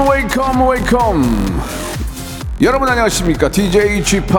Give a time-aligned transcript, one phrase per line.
[0.00, 1.62] welcome welcome welcome
[2.62, 3.50] 여러분 안녕하십니까?
[3.50, 4.32] DJ GP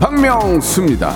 [0.00, 1.12] 박명수입니다.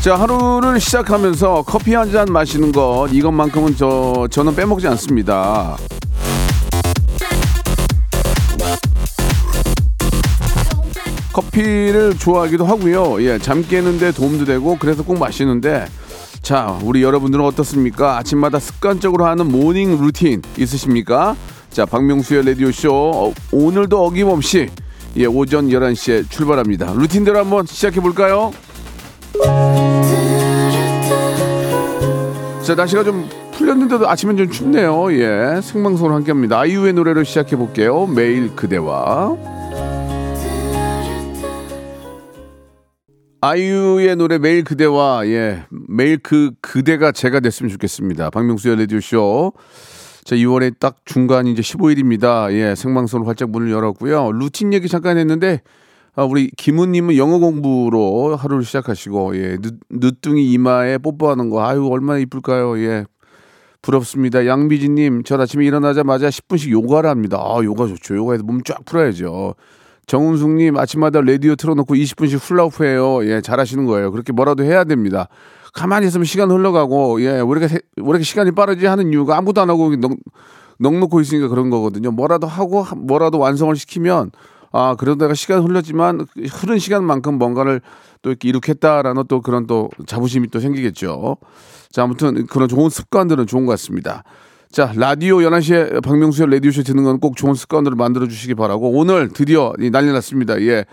[0.00, 5.76] 자 하루를 시작하면서 커피 한 잔 마시는 것 이것만큼은 저 저는 빼먹지 않습니다
[11.36, 13.22] 커피를 좋아하기도 하고요.
[13.22, 15.86] 예, 잠 깨는데 도움도 되고 그래서 꼭 마시는데
[16.40, 18.16] 자, 우리 여러분들은 어떻습니까?
[18.16, 21.36] 아침마다 습관적으로 하는 모닝 루틴 있으십니까?
[21.70, 24.70] 자, 박명수의 라디오 쇼 어, 오늘도 어김없이
[25.16, 26.94] 예, 오전 11시에 출발합니다.
[26.94, 28.52] 루틴대로 한번 시작해 볼까요?
[32.62, 35.12] 자, 날씨가 좀 풀렸는데도 아침엔 좀 춥네요.
[35.12, 36.60] 예, 생방송으로 함께합니다.
[36.60, 38.06] 아이유의 노래로 시작해 볼게요.
[38.06, 39.55] 매일 그대와.
[43.40, 48.30] 아이유의 노래 매일 그대와 예 매일 그 그대가 제가 됐으면 좋겠습니다.
[48.30, 49.52] 박명수의 라디오 쇼.
[50.24, 52.52] 자 2월에 딱 중간 이제 15일입니다.
[52.52, 54.32] 예 생방송으로 활짝 문을 열었고요.
[54.32, 55.60] 루틴 얘기 잠깐 했는데
[56.14, 62.18] 아, 우리 김우님은 영어 공부로 하루를 시작하시고 예 늦, 늦둥이 이마에 뽀뽀하는 거 아유 얼마나
[62.18, 62.78] 이쁠까요?
[62.80, 63.04] 예
[63.82, 64.46] 부럽습니다.
[64.46, 67.38] 양미진님, 저 아침에 일어나자마자 10분씩 요가를 합니다.
[67.38, 68.16] 아, 요가 좋죠.
[68.16, 69.54] 요가해서 몸 쫙 풀어야죠.
[70.06, 73.26] 정은숙님, 아침마다 라디오 틀어놓고 20분씩 훌라후프해요.
[73.28, 74.12] 예, 잘하시는 거예요.
[74.12, 75.28] 그렇게 뭐라도 해야 됩니다.
[75.72, 79.60] 가만히 있으면 시간 흘러가고, 예, 왜 이렇게, 세- 왜 이렇게 시간이 빠르지 하는 이유가 아무것도
[79.60, 80.12] 안 하고 넉,
[80.78, 82.12] 넉놓고 있으니까 그런 거거든요.
[82.12, 84.30] 뭐라도 하고, 하- 뭐라도 완성을 시키면,
[84.72, 87.80] 아, 내가 시간 흘렸지만, 흐른 시간만큼 뭔가를
[88.22, 91.36] 또 이렇게 이룩했다라는 또 그런 또 자부심이 또 생기겠죠.
[91.90, 94.22] 자, 아무튼 그런 좋은 습관들은 좋은 것 같습니다.
[94.70, 99.72] 자, 라디오 11시에 박명수의 라디오쇼 듣는 건 꼭 좋은 습관들을 만들어 주시기 바라고 오늘 드디어
[99.80, 100.60] 이 난리 났습니다.
[100.60, 100.84] 예.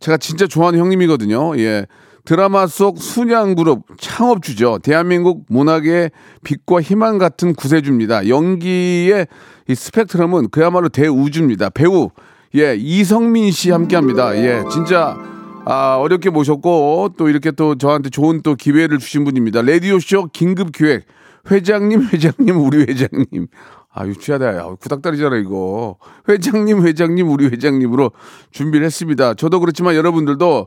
[0.00, 1.56] 제가 진짜 좋아하는 형님이거든요.
[1.58, 1.86] 예.
[2.24, 4.78] 드라마 속 순양 그룹 창업주죠.
[4.82, 6.12] 대한민국 문학의
[6.44, 8.28] 빛과 희망 같은 구세주입니다.
[8.28, 9.26] 연기의
[9.68, 11.70] 이 스펙트럼은 그야말로 대우주입니다.
[11.70, 12.10] 배우,
[12.54, 14.36] 예, 이성민 씨 함께 합니다.
[14.36, 15.16] 예, 진짜
[15.64, 19.62] 아, 어렵게 모셨고 또 이렇게 또 저한테 좋은 또 기회를 주신 분입니다.
[19.62, 21.04] 라디오 쇼 긴급 기획
[21.50, 23.48] 회장님 회장님 우리 회장님
[23.94, 25.96] 아 유치하다 야 구닥다리잖아 이거
[26.28, 28.12] 회장님 회장님 우리 회장님으로
[28.50, 29.34] 준비를 했습니다.
[29.34, 30.66] 저도 그렇지만 여러분들도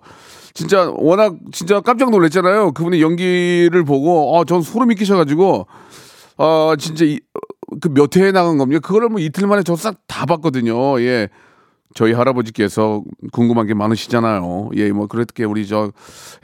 [0.53, 2.71] 진짜 워낙 진짜 깜짝 놀랐잖아요.
[2.73, 5.67] 그분의 연기를 보고 어전 소름이 끼쳐가지고
[6.37, 7.05] 어 진짜
[7.81, 8.79] 그몇 회에 나간 겁니까?
[8.85, 10.99] 그거를 뭐 이틀 만에 저 싹 다 봤거든요.
[11.01, 11.29] 예.
[11.95, 14.71] 저희 할아버지께서 궁금한 게 많으시잖아요.
[14.75, 15.91] 예, 뭐 그렇게 우리 저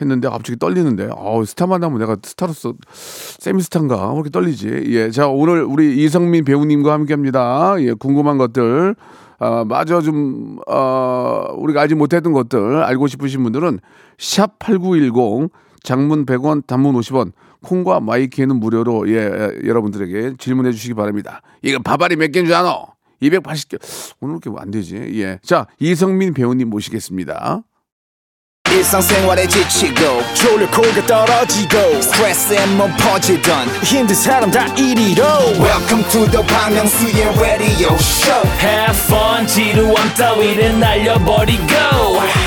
[0.02, 1.10] 했는데 갑자기 떨리는데.
[1.12, 4.10] 어, 스타만 하면 내가 스타로서 세미스타인가?
[4.12, 4.84] 왜 이렇게 떨리지?
[4.88, 5.12] 예.
[5.12, 7.76] 자, 오늘 우리 이성민 배우님과 함께 합니다.
[7.80, 8.96] 예, 궁금한 것들
[9.40, 13.80] 아, 마저 좀, 어, 우리가 알지 못했던 것들 알고 싶으신 분들은
[14.20, 15.50] 샵 8910
[15.84, 17.32] 장문 100원, 단문 50원,
[17.64, 21.42] 콩과 마이키에는 무료로 예, 예, 여러분들에게 질문해 주시기 바랍니다.
[21.62, 22.86] 이거 밥알이 몇 개인 줄 아노?
[23.22, 23.80] 280개.
[24.20, 24.96] 오늘 이렇게 안 되지?
[25.22, 25.40] 예.
[25.44, 27.64] 자, 이성민 배우님 모시겠습니다.
[28.72, 30.00] 일상생활에 지치고,
[30.34, 35.24] 졸려 코가 떨어지고, 스트레스에 몸 퍼지던, 힘든 사람 다 이리로.
[35.60, 41.66] welcome to the Bang Myung-soo's radio show Have fun, 지루함 따위를 날려버리고.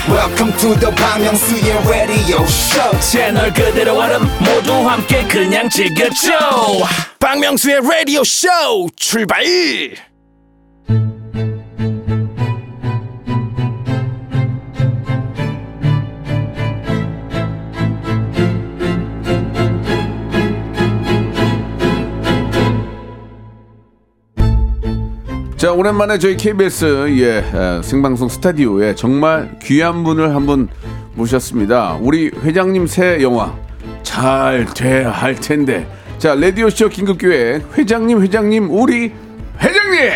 [0.08, 6.32] welcome to the Bang Myung-soo's radio show 채널 그대로 얼음 모두 함께 그냥 즐겨줘.
[7.20, 8.48] 박명수의 라디오 쇼
[8.96, 9.44] 출발.
[25.74, 30.68] 오랜만에 저희 KBS 예, 에, 생방송 스타디오에 정말 귀한 분을 한 분
[31.14, 31.96] 모셨습니다.
[32.00, 33.54] 우리 회장님 새 영화
[34.02, 35.86] 잘 돼야 할 텐데.
[36.18, 39.12] 자, 라디오 쇼 긴급 기획 회장님, 회장님, 우리
[39.60, 40.10] 회장님!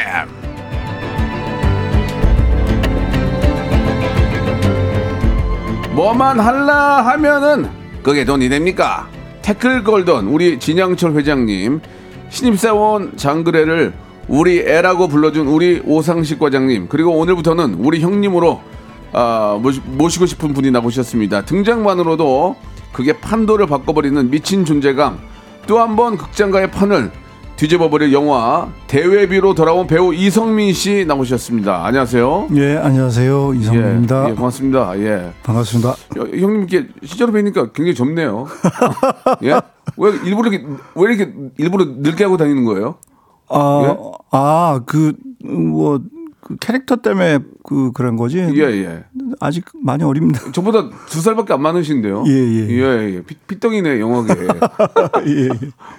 [5.95, 7.69] 뭐만 할라 하면은
[8.03, 9.09] 그게 돈이 됩니까?
[9.43, 11.81] 태클 걸던 우리 진양철 회장님,
[12.29, 13.93] 신입사원 장그래를
[14.29, 18.61] 우리 애라고 불러준 우리 오상식 과장님, 그리고 오늘부터는 우리 형님으로
[19.13, 21.45] 아, 모시, 모시 고 싶은 분이 나오셨습니다.
[21.47, 22.57] 등장만으로도
[22.93, 25.19] 그게 판도를 바꿔버리는 미친 존재감,
[25.67, 27.11] 또 한 번 극장가의 판을
[27.57, 31.85] 뒤집어버릴 영화 대회비로 돌아온 배우 이성민 씨 나오셨습니다.
[31.87, 32.49] 안녕하세요.
[32.57, 33.55] 예, 안녕하세요.
[33.55, 34.27] 이성민입니다.
[34.27, 34.99] 예, 예, 고맙습니다.
[35.01, 35.33] 예.
[35.43, 35.95] 반갑습니다.
[36.19, 38.47] 여- 형님께 실제로 뵈니까 굉장히 젊네요.
[39.43, 39.61] 예?
[39.97, 40.65] 왜 일부러 이렇게
[40.95, 42.97] 왜 이렇게 일부러 늙게 하고 다니는 거예요?
[43.51, 43.97] 아, 예?
[44.31, 45.15] 아, 그,
[45.45, 46.01] 뭐,
[46.41, 48.39] 그 캐릭터 때문에 그, 그런 거지?
[48.39, 49.05] 예, 예.
[49.41, 50.41] 아직 많이 어립니다.
[50.53, 52.25] 저보다 두 살밖에 안 많으신데요.
[52.27, 52.69] 예, 예.
[52.71, 53.23] 예, 예.
[53.23, 54.35] 피, 피덩이네, 영화계.
[55.27, 55.49] 예, 예.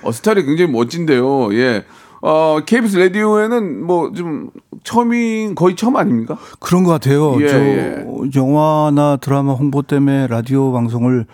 [0.03, 1.53] 어, 스타일이 굉장히 멋진데요.
[1.53, 1.85] 예.
[2.21, 4.49] 어, KBS 라디오에는 뭐 좀
[4.83, 6.37] 처음인 거의 처음 아닙니까?
[6.59, 7.35] 그런 것 같아요.
[7.41, 8.05] 예, 저 예.
[8.35, 11.25] 영화나 드라마 홍보 때문에 라디오 방송을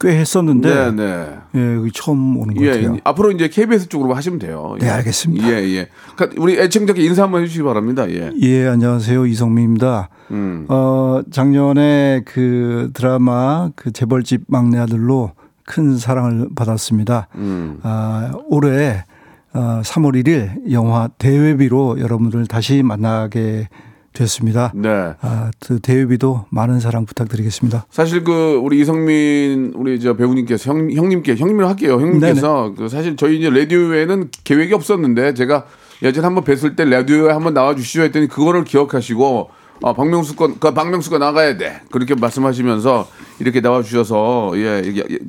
[0.00, 1.38] 꽤 했었는데, 네, 네.
[1.54, 2.96] 예, 처음 오는 것 예, 같아요.
[3.04, 4.76] 앞으로 이제 KBS 쪽으로 하시면 돼요.
[4.80, 4.90] 네, 예.
[4.90, 5.48] 알겠습니다.
[5.48, 5.88] 예, 예.
[6.16, 8.08] 그러니까 우리 애청자께 인사 한번 해주시기 바랍니다.
[8.10, 8.32] 예.
[8.40, 9.26] 예, 안녕하세요.
[9.26, 10.08] 이성민입니다.
[10.32, 10.66] 음.
[10.68, 15.32] 어, 작년에 그 드라마 그 재벌집 막내 아들로
[15.64, 17.28] 큰 사랑을 받았습니다.
[17.36, 17.78] 음.
[17.82, 19.04] 아, 올해
[19.52, 23.68] 어, 3월 1일 영화 대회비로 여러분들 다시 만나게
[24.14, 24.72] 됐습니다.
[24.74, 24.88] 네.
[25.20, 27.86] 아, 그 대회비도 많은 사랑 부탁드리겠습니다.
[27.90, 31.94] 사실 그 우리 이성민 우리 저 배우님께서 형 형님께 형님을 할게요.
[32.00, 35.66] 형님께서 그 사실 저희 이제 라디오에는 계획이 없었는데 제가
[36.02, 39.50] 예전에 한번 뵀을 때 라디오에 한번 나와 주시죠 했더니 그거를 기억하시고
[39.82, 41.80] 아, 박명수 건, 그 박명수가 나가야 돼.
[41.90, 43.08] 그렇게 말씀하시면서
[43.40, 44.82] 이렇게 나와 주셔서 예,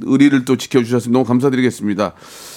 [0.03, 2.13] 의리를 또 지켜 주셔서 너무 감사드리겠습니다.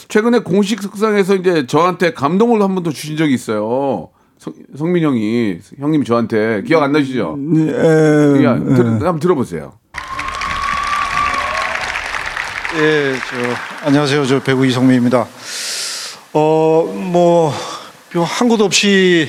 [0.08, 4.10] 최근에 공식 석상에서 이제 저한테 감동을 한 번 더 주신 적이 있어요.
[4.52, 7.36] 성, 성민 형이 형님이 저한테 기억 안 나시죠?
[7.56, 9.72] 예, 야, 들, 한번 들어보세요.
[12.76, 14.26] 예, 저 안녕하세요.
[14.26, 15.26] 저 배우 이성민입니다.
[16.34, 17.52] 어, 뭐
[18.12, 19.28] 한 곳 없이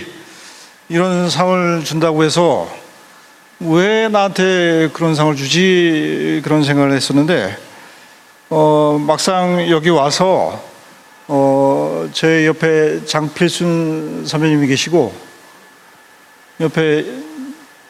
[0.87, 2.67] 이런 상을 준다고 해서
[3.59, 7.57] 왜 나한테 그런 상을 주지 그런 생각을 했었는데
[8.49, 10.63] 어, 막상 여기 와서
[11.31, 15.13] 어, 제 옆에 장필순 선배님이 계시고
[16.59, 17.05] 옆에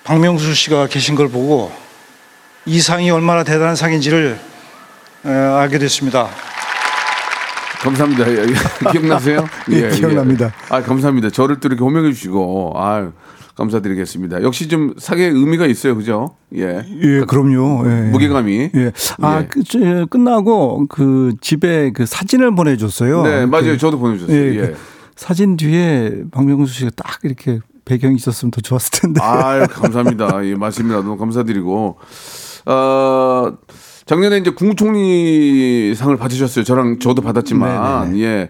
[0.04, 1.72] 박명수 씨가 계신 걸 보고
[2.66, 4.38] 이 상이 얼마나 대단한 상인지를
[5.26, 6.30] 에, 알게 됐습니다.
[7.80, 8.30] 감사합니다.
[8.30, 8.54] 예, 예.
[8.92, 9.48] 기억나세요?
[9.72, 10.52] 예, 기억납니다.
[10.68, 11.30] 아, 감사합니다.
[11.30, 13.10] 저를 또 이렇게 호명해 주시고, 아
[13.60, 14.42] 감사드리겠습니다.
[14.42, 16.36] 역시 좀 사계의 의미가 있어요, 그죠?
[16.56, 16.84] 예.
[17.02, 17.84] 예, 그럼요.
[17.86, 18.10] 예.
[18.10, 18.72] 무게감이.
[18.74, 18.92] 예.
[19.20, 19.48] 아, 예.
[19.48, 23.24] 그, 저, 끝나고 그 집에 그 사진을 보내줬어요.
[23.24, 23.74] 네, 맞아요.
[23.74, 24.38] 그, 저도 보내주셨어요.
[24.38, 24.62] 예, 예.
[24.62, 24.78] 그
[25.16, 29.22] 사진 뒤에 박명수 씨가 딱 이렇게 배경이 있었으면 더 좋았을 텐데.
[29.22, 30.46] 아유, 감사합니다.
[30.48, 31.98] 예, 말씀이라 너무 감사드리고.
[32.66, 33.58] 어,
[34.06, 36.64] 작년에 이제 국무총리 상을 받으셨어요.
[36.64, 38.50] 저랑 저도 받았지만, 예.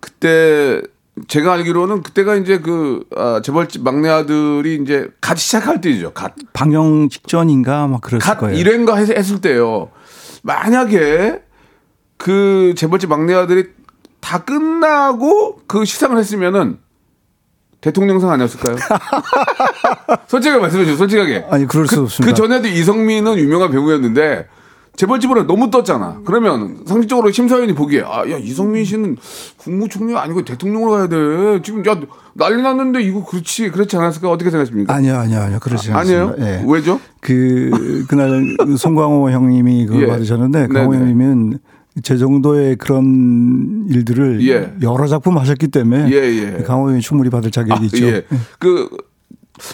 [0.00, 0.82] 그때
[1.28, 6.12] 제가 알기로는 그때가 이제 그 아, 재벌집 막내 아들이 이제 갓 시작할 때이죠.
[6.12, 6.34] 갓.
[6.52, 8.56] 방영 직전인가 막 그랬을 갓 거예요.
[8.58, 9.90] 일회인가 했- 했을 때요.
[10.42, 11.40] 만약에
[12.18, 13.68] 그 재벌집 막내 아들이
[14.20, 16.78] 다 끝나고 그 시상을 했으면은
[17.80, 18.76] 대통령상 아니었을까요?
[20.28, 20.96] 솔직하게 말씀해 주세요.
[20.96, 21.46] 솔직하게.
[21.50, 22.30] 아니, 그럴 수 그, 없습니다.
[22.32, 24.48] 그 전에도 이성민은 유명한 배우였는데
[24.96, 26.20] 재벌집으로 너무 떴잖아.
[26.24, 29.16] 그러면 상식적으로 심사위원이 보기에 아, 야 이성민 씨는
[29.58, 31.62] 국무총리가 아니고 대통령으로 가야 돼.
[31.62, 32.00] 지금 야
[32.34, 34.30] 난리 났는데 이거 그렇지 그렇지 않았을까?
[34.30, 34.92] 어떻게 생각하십니까?
[34.92, 35.58] 아니요, 아니요, 아니요.
[35.60, 36.28] 그러지 아니에요?
[36.28, 36.50] 않습니다.
[36.50, 36.64] 예.
[36.66, 37.00] 왜죠?
[37.20, 40.06] 그, 그날 송광호 형님이 그걸 예.
[40.06, 41.04] 받으셨는데, 광호 네네.
[41.04, 41.58] 형님은
[42.02, 44.74] 제 정도의 그런 일들을 예.
[44.82, 46.16] 여러 작품 하셨기 때문에 예,
[46.58, 46.62] 예.
[46.62, 48.06] 강호 형이 충분히 받을 자격이 아, 있죠.
[48.06, 48.24] 예.
[48.58, 48.88] 그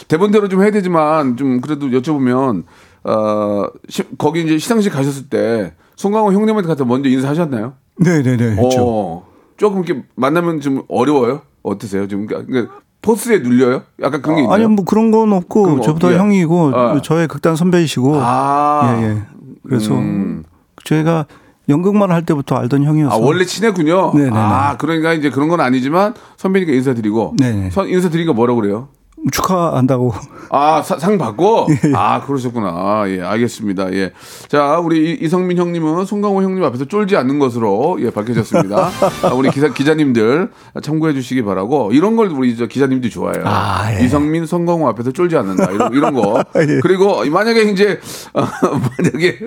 [0.07, 2.63] 대본대로 좀 해야 되지만 좀 그래도 여쭤보면
[3.05, 7.73] 어 시- 거기 이제 시상식 가셨을 때 송강호 형님한테 가서 먼저 인사하셨나요?
[7.97, 8.57] 네네네.
[8.59, 9.25] 어,
[9.57, 11.41] 조금 이렇게 만나면 좀 어려워요?
[11.61, 12.07] 어떠세요?
[12.07, 13.83] 좀 그러니까 포스에 눌려요?
[14.01, 14.55] 약간 그런 게 있나요?
[14.55, 16.17] 아니요, 뭐 그런 건 없고 저보다 없- 예.
[16.17, 17.01] 형이고 아.
[17.01, 19.21] 저의 극단 선배이시고 아, 예, 예.
[19.67, 20.43] 그래서 음.
[20.85, 21.25] 저희가
[21.69, 24.13] 연극만 할 때부터 알던 형이어서 아 원래 친했군요.
[24.13, 24.35] 네네네.
[24.35, 27.69] 아 그러니까 이제 그런 건 아니지만 선배니까 인사드리고 네네.
[27.69, 28.87] 선- 인사드리니까 뭐라 그래요?
[29.31, 30.13] 축하한다고
[30.49, 31.67] 아, 사- 상 받고?
[31.85, 31.93] 예.
[31.95, 32.67] 아, 그러셨구나.
[32.67, 33.91] 아, 예, 알겠습니다.
[33.93, 34.11] 예.
[34.49, 38.91] 자, 우리 이- 이성민 형님은 송강호 형님 앞에서 쫄지 않는 것으로, 예, 밝혀졌습니다.
[39.23, 40.51] 아, 우리 기사, 기자님들
[40.83, 43.43] 참고해 주시기 바라고, 이런 걸 우리 저 기자님들이 좋아해요.
[43.47, 44.03] 아, 예.
[44.05, 45.71] 이성민, 송강호 앞에서 쫄지 않는다.
[45.71, 46.43] 이런, 이런 거.
[46.57, 46.79] 예.
[46.83, 47.99] 그리고 만약에 이제,
[48.33, 49.39] 어, 만약에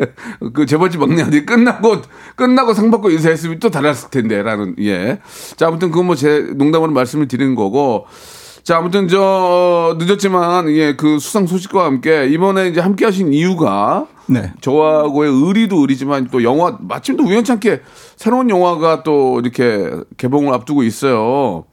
[0.55, 1.99] 그 재벌집 막내 아들이 끝나고,
[2.35, 5.21] 끝나고 상 받고 인사했으면 또 달랐을 텐데, 라는, 예.
[5.57, 8.07] 자, 아무튼 그건 뭐 제 농담으로 말씀을 드리는 거고,
[8.67, 14.53] 자, 아무튼 저 늦었지만 예, 그 수상 소식과 함께 이번에 이제 함께 하신 이유가 네.
[14.61, 17.83] 저하고의 의리도 의리지만 또 영화 마침 또 우연찮게
[18.17, 21.67] 새로운 영화가 또 이렇게 개봉을 앞두고 있어요.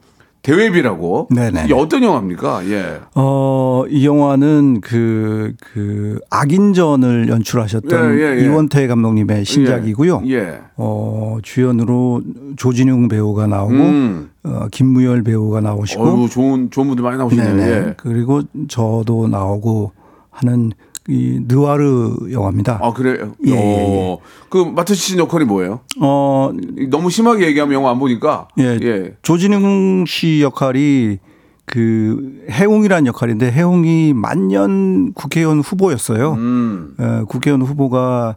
[0.44, 1.28] 대회비라고.
[1.34, 1.72] 네네.
[1.72, 2.68] 어떤 영화입니까?
[2.68, 3.00] 예.
[3.14, 8.44] 어, 이 영화는 그, 그, 악인전을 연출하셨던 예, 예, 예.
[8.44, 10.22] 이원태 감독님의 신작이고요.
[10.28, 10.60] 예.
[10.76, 12.20] 어, 주연으로
[12.56, 14.30] 조진웅 배우가 나오고, 음.
[14.44, 17.60] 어, 김무열 배우가 나오시고, 어우, 좋은, 좋은 분들 많이 나오시네요.
[17.60, 17.94] 예.
[17.96, 19.92] 그리고 저도 나오고
[20.30, 20.72] 하는
[21.08, 22.78] 이 느와르 영화입니다.
[22.82, 23.34] 아, 그래요?
[23.46, 24.18] 예, 예, 어,
[24.48, 25.80] 그, 맡으신 역할이 뭐예요?
[26.00, 26.50] 어,
[26.88, 28.48] 너무 심하게 얘기하면 영화 안 보니까.
[28.58, 28.78] 예.
[28.82, 29.16] 예.
[29.22, 31.18] 조진웅 씨 역할이
[31.66, 36.32] 그 해웅이라는 역할인데 해웅이 만년 국회의원 후보였어요.
[36.32, 36.94] 음.
[36.98, 38.36] 어, 국회의원 후보가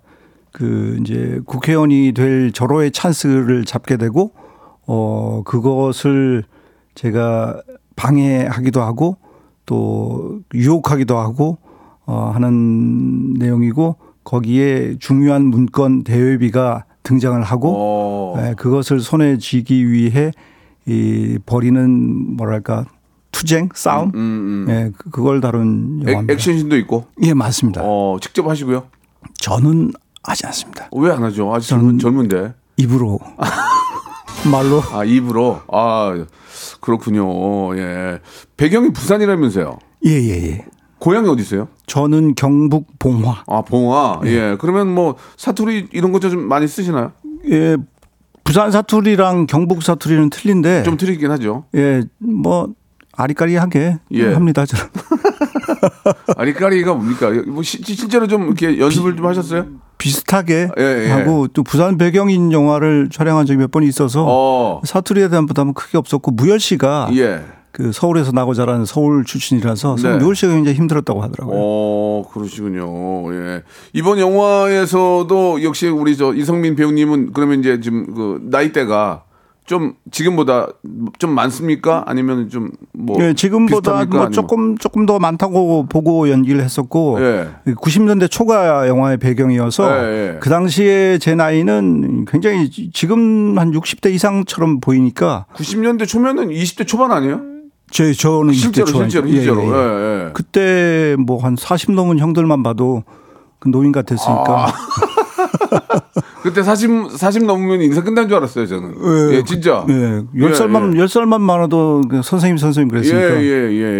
[0.51, 4.31] 그 이제 국회의원이 될 절호의 찬스를 잡게 되고
[4.87, 6.45] 어 그것을
[6.95, 7.61] 제가
[7.95, 9.17] 방해하기도 하고
[9.65, 11.59] 또 유혹하기도 하고
[12.07, 18.35] 어 하는 내용이고 거기에 중요한 문건 대회비가 등장을 하고 어.
[18.39, 20.31] 예, 그것을 손에 쥐기 위해
[20.85, 22.85] 이 벌이는 뭐랄까
[23.31, 24.65] 투쟁 싸움 음, 음.
[24.69, 26.33] 예, 그- 그걸 다룬 액- 영화입니다.
[26.33, 27.05] 액션신도 있고.
[27.23, 27.81] 예, 맞습니다.
[27.83, 28.85] 어, 직접 하시고요.
[29.35, 29.91] 저는
[30.23, 30.89] 하지 않습니다.
[30.93, 31.53] 왜 안 하죠?
[31.53, 32.53] 아직 젊은, 젊은데.
[32.77, 33.19] 입으로
[34.51, 35.61] 말로 아, 입으로.
[35.71, 36.13] 아,
[36.81, 37.77] 그렇군요.
[37.77, 38.19] 예.
[38.55, 39.77] 배경이 부산이라면서요.
[40.05, 40.29] 예예예.
[40.29, 40.65] 예, 예.
[41.07, 41.69] 고향이 어디세요?
[41.85, 43.43] 저는 경북 봉화.
[43.47, 44.19] 아, 봉화.
[44.25, 44.57] 예.
[44.59, 47.13] 그러면 뭐 사투리 이런 거좀 많이 쓰시나요?
[47.49, 47.77] 예,
[48.43, 51.63] 부산 사투리랑 경북 사투리는 틀린데 좀 틀리긴 하죠.
[51.75, 52.73] 예, 뭐
[53.13, 54.33] 아리까리하게 예.
[54.33, 54.65] 합니다.
[54.65, 54.83] 저는.
[56.35, 57.31] 아리까리가 뭡니까?
[57.47, 59.65] 뭐 시- 실제로 좀 이렇게 연습을 좀 하셨어요?
[59.97, 61.09] 비슷하게 예, 예.
[61.09, 64.81] 하고 또 부산 배경인 영화를 촬영한 적이 몇 번 있어서 어.
[64.83, 67.43] 사투리에 대한 부담은 크게 없었고 무열 씨가 예.
[67.71, 70.17] 그 서울에서 나고 자란 서울 출신이라서 네.
[70.17, 71.55] 무열 씨가 굉장히 힘들었다고 하더라고요.
[71.59, 73.33] 어, 그러시군요.
[73.33, 73.63] 예.
[73.93, 79.23] 이번 영화에서도 역시 우리 저 이성민 배우님은 그러면 이제 지금 그 나이대가
[79.65, 80.69] 좀 지금보다
[81.19, 82.03] 좀 많습니까?
[82.07, 84.05] 아니면 좀뭐 예, 지금보다?
[84.05, 87.49] 뭐 조금 조금 더 많다고 보고 연기를 했었고 예.
[87.73, 90.03] 90년대 초가 영화의 배경이어서 예,
[90.35, 90.39] 예.
[90.39, 97.11] 그 당시에 제 나이는 굉장히 지- 지금 한 60대 이상처럼 보이니까 90년대 초면은 20대 초반
[97.11, 97.41] 아니에요?
[97.89, 98.87] 제 저는 20대 실제로.
[98.87, 99.61] 실제로 예, 실제로.
[99.63, 99.71] 예, 예.
[99.71, 100.29] 예, 예.
[100.33, 103.03] 그때 뭐 한 40 넘은 형들만 봐도
[103.59, 104.73] 그 노인 같았으니까 아.
[106.43, 108.93] 그때 40 40 넘으면 인생 끝난 줄 알았어요, 저는.
[109.33, 109.85] 예, 진짜.
[109.89, 109.93] 예,
[110.35, 111.05] 10살만 예, 예.
[111.05, 113.47] 10살만 많아도 그 선생님 선생님 예, 그랬으니까 예,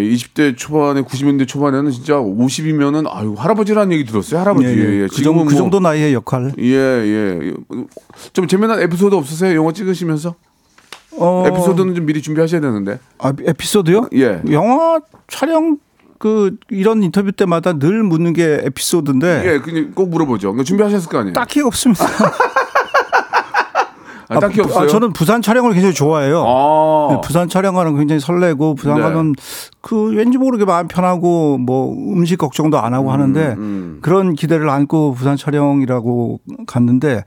[0.01, 0.09] 예.
[0.13, 4.39] 20대 초반에 90년대 초반에는 진짜 50이면은 아유, 할아버지라는 얘기 들었어요.
[4.39, 4.67] 할아버지.
[4.67, 5.01] 예, 예, 예.
[5.03, 5.07] 예.
[5.07, 6.53] 그, 정도, 그 뭐- 정도 나이의 역할.
[6.59, 7.53] 예, 예.
[8.33, 9.55] 좀 재미난 에피소드 없으세요?
[9.57, 10.35] 영화 찍으시면서?
[11.17, 12.99] 어, 에피소드는 좀 미리 준비하셔야 되는데.
[13.17, 14.09] 아, 에피소드요?
[14.13, 14.41] 예.
[14.51, 15.77] 영화 촬영
[16.19, 20.51] 그 이런 인터뷰 때마다 늘 묻는 게 에피소드인데 예, 그냥 꼭 물어보죠.
[20.51, 21.33] 그거 준비하셨을 거 아니에요?
[21.33, 21.39] 네.
[21.39, 22.05] 딱히 없습니다.
[24.29, 24.87] 아, 딱히 아, 없어요.
[24.89, 26.43] 저는 부산 촬영을 굉장히 좋아해요.
[26.45, 27.07] 아.
[27.11, 29.01] 네, 부산 촬영하는 거 굉장히 설레고 부산 네.
[29.01, 29.35] 가면
[29.81, 33.99] 그 왠지 모르게 마음 편하고 뭐 음식 걱정도 안 하고 하는데 음.
[34.01, 37.23] 그런 기대를 안고 부산 촬영이라고 갔는데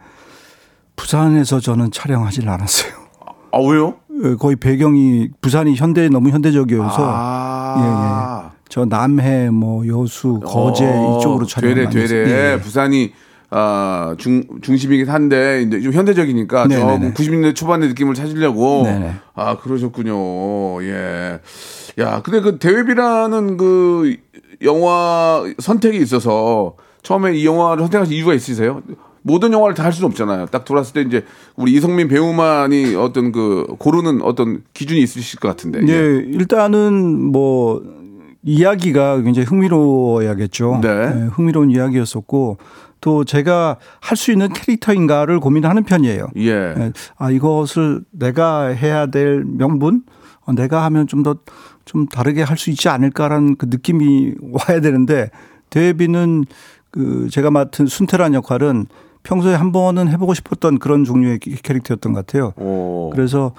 [0.97, 3.10] 부산에서 저는 촬영하질 않았어요.
[3.53, 3.95] 아, 왜요?
[4.25, 8.51] 예, 거의 배경이 부산이 현대 너무 현대적이어서 아.
[8.69, 12.29] 저 남해 뭐 여수 거제 어, 이쪽으로 촬영 되래 많이 되래 했어요.
[12.29, 12.61] 예, 예.
[12.61, 13.13] 부산이
[13.51, 16.93] 아, 중 중심이긴 한데 이제 좀 현대적이니까 네네네.
[16.93, 19.13] 조금 90년대 초반의 느낌을 찾으려고 네네.
[19.35, 20.85] 아 그러셨군요.
[20.85, 21.41] 예.
[21.99, 24.17] 야, 근데 그 대회비라는 그
[24.63, 28.83] 영화 선택이 있어서 처음에 이 영화를 선택하신 이유가 있으세요?
[29.23, 30.47] 모든 영화를 다 할 수는 없잖아요.
[30.47, 31.25] 딱 들어왔을 때 이제
[31.57, 35.81] 우리 이성민 배우만이 어떤 그 고르는 어떤 기준이 있으실 것 같은데.
[35.89, 35.95] 예,
[36.27, 37.83] 일단은 뭐
[38.43, 40.81] 이야기가 굉장히 흥미로워야겠죠.
[40.83, 40.89] 네.
[40.89, 42.59] 예, 흥미로운 이야기였었고
[43.01, 46.29] 또 제가 할 수 있는 캐릭터인가를 고민하는 편이에요.
[46.37, 46.51] 예.
[46.51, 50.03] 예, 아 이것을 내가 해야 될 명분,
[50.45, 55.31] 어, 내가 하면 좀더좀 다르게 할 수 있지 않을까라는 그 느낌이 와야 되는데
[55.71, 56.45] 대비는
[56.91, 58.87] 그 제가 맡은 순태란 역할은
[59.23, 62.53] 평소에 한 번은 해보고 싶었던 그런 종류의 캐릭터였던 것 같아요.
[62.57, 63.11] 오.
[63.13, 63.53] 그래서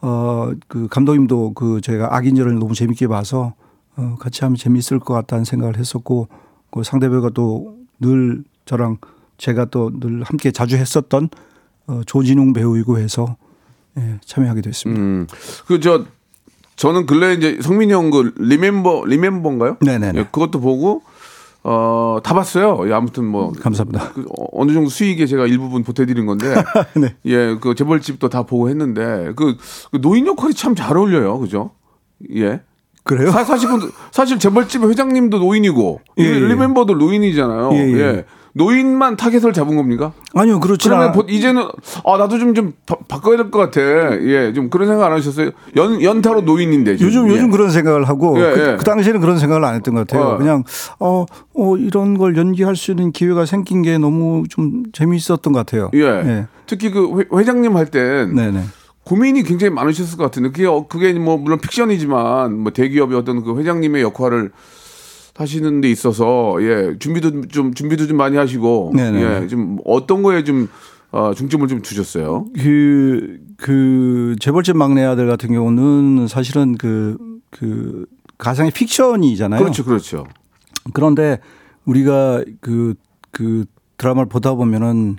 [0.00, 3.54] 어그 감독님도 그 제가 악인절을 너무 재밌게 봐서
[3.96, 6.28] 어 같이 하면 재밌을 것 같다는 생각을 했었고
[6.70, 8.96] 그 상대 배우가 또 늘 저랑
[9.38, 11.28] 제가 또 늘 함께 자주 했었던
[11.86, 13.36] 어 조진웅 배우이고 해서
[13.96, 15.00] 예, 참여하게 됐습니다.
[15.00, 15.26] 음.
[15.66, 16.04] 그저
[16.74, 19.76] 저는 근래 이제 성민이 형 그 리멤버 리멤버인가요?
[19.80, 20.18] 네네네.
[20.18, 21.02] 예, 그것도 보고
[21.64, 22.88] 어 다 봤어요.
[22.88, 24.12] 예, 아무튼 뭐 감사합니다.
[24.12, 26.54] 그 어, 어느 정도 수익에 제가 일부분 보태드린 건데
[26.94, 27.16] 네.
[27.26, 29.56] 예, 그 재벌집도 다 보고 했는데 그,
[29.90, 31.70] 그 노인 역할이 참 잘 어울려요, 그죠?
[32.34, 32.60] 예.
[33.02, 33.30] 그래요?
[33.30, 36.38] 사, 사실 분 사실 재벌집 회장님도 노인이고 예, 예.
[36.38, 37.70] 리멤버도 노인이잖아요.
[37.72, 38.24] 예, 예, 예.
[38.56, 40.12] 노인만 타겟을 잡은 겁니까?
[40.32, 41.12] 아니요, 그렇지 그러면 않아.
[41.12, 41.62] 보- 이제는
[42.04, 42.72] 아 나도 좀좀
[43.08, 43.80] 바꿔야 될 것 같아.
[44.22, 45.50] 예, 좀 그런 생각 안 하셨어요?
[45.76, 47.08] 연 연타로 노인인데 지금.
[47.08, 47.32] 요즘 예.
[47.34, 48.76] 요즘 그런 생각을 하고 예, 그, 예.
[48.76, 50.28] 그 당시에는 그런 생각을 안 했던 것 같아요.
[50.34, 50.38] 어.
[50.38, 50.62] 그냥
[51.00, 55.90] 어, 어 이런 걸 연기할 수 있는 기회가 생긴 게 너무 좀 재미있었던 것 같아요.
[55.94, 56.46] 예.
[56.66, 58.62] 특히 그 회, 회장님 할 땐 네네.
[59.02, 63.58] 고민이 굉장히 많으셨을 것 같은데 그게 어, 그게 뭐 물론 픽션이지만 뭐 대기업의 어떤 그
[63.58, 64.52] 회장님의 역할을
[65.36, 69.20] 하시는 데 있어서 예 준비도 좀 준비도 좀 많이 하시고 네네.
[69.42, 70.68] 예 좀 어떤 거에 좀
[71.10, 72.46] 어, 중점을 좀 두셨어요.
[72.56, 77.16] 그, 그, 재벌집 막내 아들 같은 경우는 사실은 그,
[77.50, 78.04] 그,
[78.36, 79.60] 가상의 픽션이잖아요.
[79.60, 80.26] 그렇죠, 그렇죠.
[80.92, 81.38] 그런데
[81.84, 82.94] 우리가 그,
[83.30, 83.64] 그
[83.96, 85.14] 드라마를 보다 보면은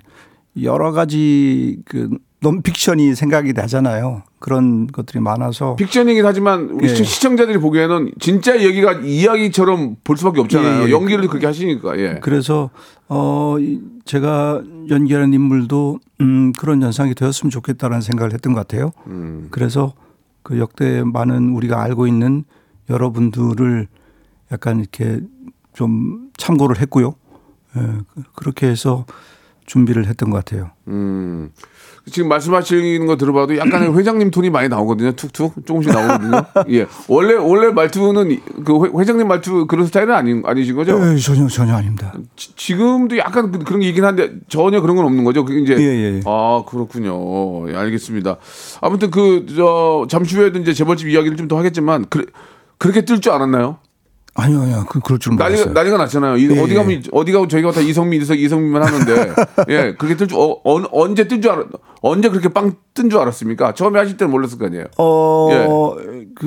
[0.62, 4.22] 여러 가지 그 논픽션이 생각이 나잖아요.
[4.50, 5.74] 그런 것들이 많아서.
[5.74, 6.88] 픽션이긴 하지만 우리 예.
[6.90, 10.82] 시청- 시청자들이 보기에는 진짜 얘기가 이야기처럼 볼 수밖에 없잖아요.
[10.82, 10.90] 예, 예.
[10.92, 11.98] 연기를 그렇게 하시니까.
[11.98, 12.20] 예.
[12.22, 12.70] 그래서
[13.08, 18.92] 어 이- 제가 연기하는 인물도 음 그런 연상이 되었으면 좋겠다라는 생각을 했던 것 같아요.
[19.08, 19.48] 음.
[19.50, 19.94] 그래서
[20.44, 22.44] 그 역대 많은 우리가 알고 있는
[22.88, 23.88] 여러분들을
[24.52, 25.18] 약간 이렇게
[25.72, 27.16] 좀 참고를 했고요.
[27.76, 29.06] 예, 그- 그렇게 해서
[29.66, 30.70] 준비를 했던 것 같아요.
[30.86, 31.50] 음.
[32.10, 35.12] 지금 말씀하시는 거 들어봐도 약간의 회장님 톤이 많이 나오거든요.
[35.12, 36.42] 툭툭 조금씩 나오거든요.
[36.70, 36.86] 예.
[37.08, 40.92] 원래 원래 말투는 이- 그 회- 회장님 말투 그런 스타일은 아니 아니신 거죠?
[40.92, 42.14] 예, 전혀 전혀 아닙니다.
[42.36, 45.44] 지, 지금도 약간 그- 게 있긴 한데 전혀 그런 건 없는 거죠.
[45.44, 46.20] 그게 이제 예, 예, 예.
[46.26, 47.68] 아 그렇군요.
[47.72, 48.36] 예, 알겠습니다.
[48.80, 52.26] 아무튼 그 저 잠시 후에도 이제 재벌집 이야기를 좀 더 하겠지만 그,
[52.78, 53.78] 그렇게 뜰 줄 알았나요?
[54.36, 55.72] 아니요, 아니요, 그 그럴 줄 난리가, 몰랐어요.
[55.74, 56.36] 난리가 났잖아요.
[56.36, 57.02] 이- 예, 어디 가면 예.
[57.12, 59.32] 어디 가고 저희가 다 이성민 이성 이성민만 하는데
[59.68, 61.66] 예 그렇게 뜰 줄 어, 어, 언제 뜬줄 알았
[62.02, 63.74] 언제 그렇게 빵 뜬 줄 알았습니까?
[63.74, 64.84] 처음에 하실 때는 몰랐을 거 아니에요.
[64.98, 65.96] 어,
[66.34, 66.44] 그,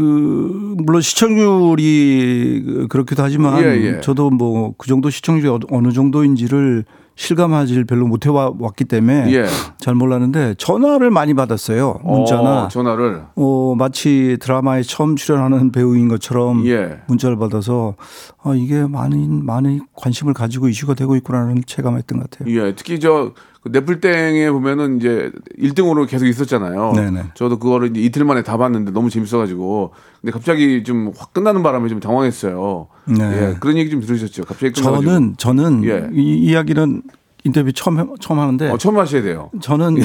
[0.78, 3.66] 물론 시청률이 그- 그렇기도 하지만 예,
[3.98, 4.02] 예.
[4.02, 6.86] 저도 뭐 그 정도 시청률이 어- 어느 정도인지를
[7.20, 9.46] 실감하지를 별로 못 해왔기 때문에 예.
[9.78, 12.00] 잘 몰랐는데 전화를 많이 받았어요.
[12.04, 12.64] 문자나.
[12.64, 17.02] 어, 전화를 어, 마치 드라마에 처음 출연하는 배우인 것처럼 예.
[17.08, 17.96] 문자를 받아서
[18.42, 22.56] 아, 이게 많은, 많은 관심을 가지고 이슈가 되고 있구나라는 체감했던 것 같아요.
[22.56, 23.34] 예, 특히 저
[23.72, 26.94] 그 넷플땡에 보면은 이제 1등으로 계속 있었잖아요.
[26.96, 27.24] 네네.
[27.36, 29.92] 저도 그거를 이제 이틀 만에 다 봤는데 너무 재밌어가지고.
[30.22, 32.88] 근데 갑자기 좀 확 끝나는 바람에 좀 당황했어요.
[33.06, 33.24] 네.
[33.52, 34.44] 예, 그런 얘기 좀 들으셨죠?
[34.46, 35.12] 갑자기 끝나가지고.
[35.12, 36.10] 저는, 저는 예.
[36.14, 37.02] 이 이야기는
[37.46, 39.50] 인터뷰 처음, 해- 처음 하는데 어, 처음 하셔야 돼요.
[39.62, 39.96] 저는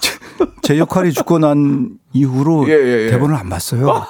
[0.00, 0.14] 제-
[0.62, 3.10] 제 역할이 죽고 난 이후로 예, 예, 예.
[3.10, 3.88] 대본을 안 봤어요.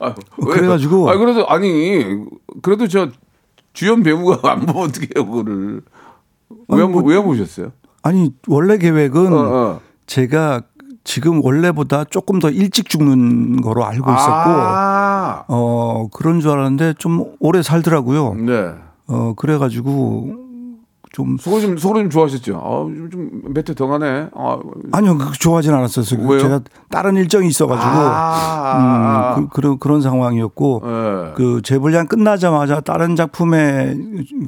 [0.00, 2.04] 아, 그래가지고- 아 그래도 아니
[2.62, 3.08] 그래도 저
[3.72, 5.82] 주연 배우가 안 보면 어떻게 해요 그거를
[6.68, 7.72] 왜, 뭐- 왜 보셨어요?
[8.02, 9.80] 아니 원래 계획은 어, 어.
[10.06, 10.62] 제가
[11.04, 17.34] 지금 원래보다 조금 더 일찍 죽는 거로 알고 있었고 아, 어 그런 줄 알았는데 좀
[17.40, 18.34] 오래 살더라고요.
[18.34, 18.72] 네.
[19.06, 20.34] 어 그래가지고
[21.12, 22.56] 좀 속으로 좀 속으로 좀 좋아하셨죠.
[22.56, 24.30] 아, 좀몇회 더 가네.
[24.34, 24.58] 아,
[24.92, 26.26] 아니요 그 좋아하진 않았었어요.
[26.26, 26.40] 왜요?
[26.40, 31.32] 제가 다른 일정이 있어가지고 아, 음, 그, 그런 그런 상황이었고 예.
[31.36, 33.98] 그 재불량 끝나자마자 다른 작품의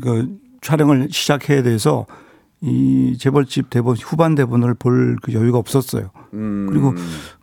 [0.02, 0.36] 그
[0.70, 2.06] 촬영을 시작해야 돼서
[2.60, 6.10] 이 재벌집 대본 후반 대본을 볼 그 여유가 없었어요.
[6.34, 6.66] 음.
[6.68, 6.92] 그리고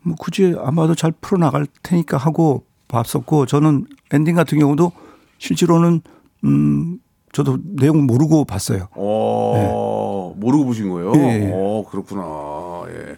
[0.01, 4.91] 뭐 굳이 아마도 잘 풀어 나갈 테니까 하고 봤었고 저는 엔딩 같은 경우도
[5.37, 6.01] 실제로는
[6.43, 6.99] 음
[7.31, 8.87] 저도 내용 모르고 봤어요.
[8.95, 11.13] 어, 모르고 보신 거예요?
[11.15, 11.51] 예, 예.
[11.53, 12.83] 어, 그렇구나.
[12.89, 13.15] 예.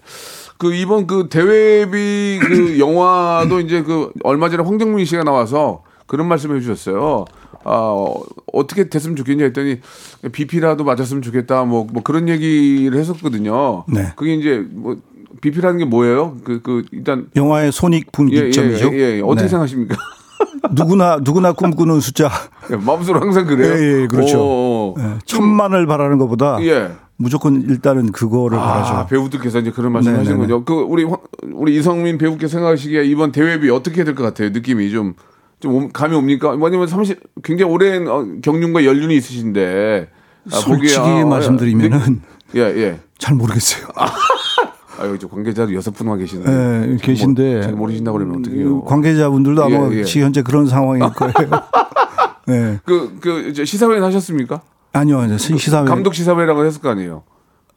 [0.58, 6.58] 그 이번 그 대회비 그 영화도 이제 그 얼마 전에 황정민 씨가 나와서 그런 말씀을
[6.58, 7.26] 해주셨어요.
[7.65, 8.23] 아, 어,
[8.54, 9.80] 어떻게 됐으면 좋겠냐 했더니
[10.32, 11.63] BP라도 맞았으면 좋겠다.
[11.65, 13.84] 뭐, 뭐 그런 얘기를 했었거든요.
[13.88, 14.13] 네.
[14.15, 14.95] 그게 이제 뭐
[15.41, 16.38] BP라는 게 뭐예요?
[16.43, 18.93] 그, 그 일단 영화의 손익 예, 예, 분기점이죠.
[18.93, 19.21] 예, 예.
[19.21, 19.47] 어떻게 네.
[19.49, 19.95] 생각하십니까?
[20.73, 22.30] 누구나 누구나 꿈꾸는 숫자
[22.71, 23.73] 예, 마음속으로 항상 그래요.
[23.73, 24.39] 예, 예, 그렇죠.
[24.39, 24.99] 오, 오.
[24.99, 26.91] 예, 천만을 바라는 것보다 예.
[27.17, 29.08] 무조건 일단은 그거를 아, 바라죠.
[29.10, 30.23] 배우들께서 이제 그런 말씀 네네네.
[30.30, 30.65] 하시는 거죠.
[30.65, 31.17] 그 우리 황-
[31.54, 34.49] 우리 이성민 배우께 생각하시기에 이번 대회비 어떻게 될 것 같아요?
[34.49, 35.13] 느낌이 좀.
[35.65, 36.56] 좀 옴- 감이 옵니까?
[36.56, 40.08] 뭐냐면 30 굉장히 오랜 어, 경륜과 연륜이 있으신데
[40.51, 42.21] 아, 솔직히 보기에, 아, 말씀드리면은
[42.56, 42.99] 예, 예.
[43.17, 43.88] 잘 모르겠어요.
[43.95, 46.93] 아, 여기 저 관계자도 여섯 분만 계시는데.
[46.93, 48.84] 예, 계신데 잘 모르신다고 그러면 어떡해요?
[48.84, 50.04] 관계자분들도 아마 예, 예.
[50.04, 51.34] 지금 현재 그런 상황일 거예요.
[52.49, 52.80] 예.
[52.86, 54.62] 그, 그, 이제 시사회는 하셨습니까?
[54.93, 57.23] 아니요, 이제 시- 시사회 감독 시사회라고 했을 거 아니에요?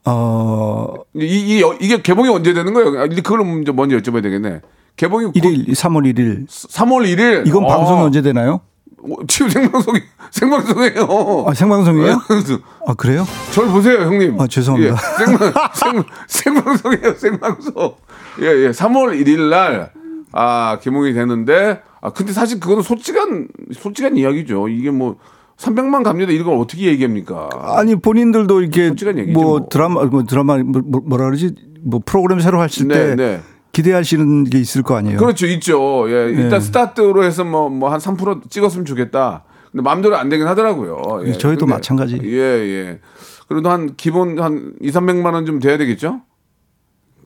[0.04, 3.00] 어 이, 이, 이게 개봉이 언제 되는 거예요?
[3.00, 4.60] 아, 그걸 먼저, 먼저 여쭤봐야 되겠네.
[4.98, 7.46] 개봉이 1일 3월 1일 3월 1일.
[7.46, 8.60] 이건 아, 방송이 언제 되나요?
[9.00, 10.00] 어, 지금 생방송이,
[10.32, 11.44] 생방송이에요.
[11.46, 12.18] 아 생방송이에요?
[12.26, 13.24] 그래서 아 그래요?
[13.52, 14.38] 절 보세요, 형님.
[14.40, 14.94] 아, 죄송합니다.
[14.94, 17.94] 예, 생방, 생, 생방송이에요, 생방송.
[18.42, 18.70] 예, 예.
[18.70, 19.92] 3월 1일 날,
[20.32, 24.68] 아, 개봉이 되는데, 아, 근데 사실 그거는 솔직한, 솔직한 이야기죠.
[24.68, 25.16] 이게 뭐,
[25.58, 26.32] 300만 갑니다.
[26.32, 27.48] 이런 걸 어떻게 얘기합니까?
[27.52, 28.90] 아니 본인들도 이렇게
[29.32, 29.66] 뭐, 뭐.
[29.68, 33.40] 드라마 뭐 드라마 뭐, 뭐- 뭐라 그러지 뭐 프로그램 새로 하실 때 네, 네.
[33.82, 35.18] 기대하시는 게 있을 거 아니에요.
[35.18, 36.06] 그렇죠, 있죠.
[36.10, 36.60] 예, 일단 네.
[36.60, 39.44] 스타트로 해서 뭐 뭐 한 3% 찍었으면 좋겠다.
[39.70, 41.22] 근데 마음대로 안 되긴 하더라고요.
[41.26, 41.32] 예.
[41.32, 42.18] 저희도 근데- 마찬가지.
[42.24, 43.00] 예, 예.
[43.48, 46.20] 그래도 한 기본 한 2, 300만 원 좀 돼야 되겠죠?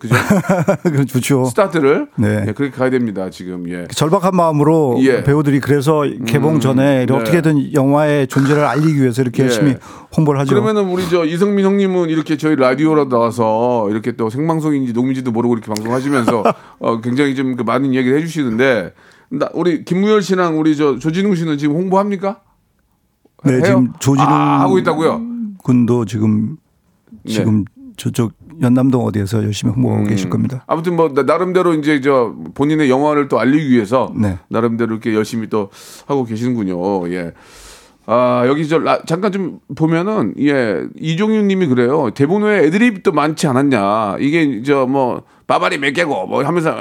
[0.02, 0.14] 그죠?
[0.82, 1.44] 그 좋죠.
[1.44, 2.46] 스타트를 네.
[2.48, 3.30] 예, 그렇게 가야 됩니다.
[3.30, 3.86] 지금 예.
[3.86, 5.22] 절박한 마음으로 예.
[5.22, 7.14] 배우들이 그래서 개봉 전에 네.
[7.14, 9.46] 어떻게든 영화의 존재를 알리기 위해서 이렇게 예.
[9.46, 9.76] 열심히
[10.16, 10.50] 홍보를 하죠.
[10.54, 15.68] 그러면은 우리 저 이성민 형님은 이렇게 저희 라디오로 나와서 이렇게 또 생방송인지 녹음인지도 모르고 이렇게
[15.68, 16.42] 방송하시면서
[16.80, 18.92] 어, 굉장히 좀 그 많은 이야기를 해주시는데
[19.30, 22.40] 나, 우리 김무열 씨랑 우리 저 조진웅 씨는 지금 홍보합니까?
[23.44, 23.62] 네, 해요?
[23.64, 25.20] 지금 조진웅 아, 하고 있다고요?
[25.58, 26.56] 군도 지금
[27.24, 27.32] 네.
[27.32, 27.64] 지금
[27.96, 30.08] 저쪽 연남동 어디에서 열심히 홍보하고 음.
[30.08, 30.64] 계실 겁니다.
[30.66, 34.38] 아무튼 뭐 나- 나름대로 이제 저 본인의 영화를 또 알리기 위해서 네.
[34.48, 35.70] 나름대로 이렇게 열심히 또
[36.06, 37.08] 하고 계시는군요.
[37.12, 37.32] 예.
[38.04, 42.10] 아 여기 저 라- 잠깐 좀 보면은 예 이종윤님이 그래요.
[42.14, 44.16] 대본 외에 애드립도 많지 않았냐.
[44.18, 46.74] 이게 저 뭐 바바리 몇 개고 뭐 하면서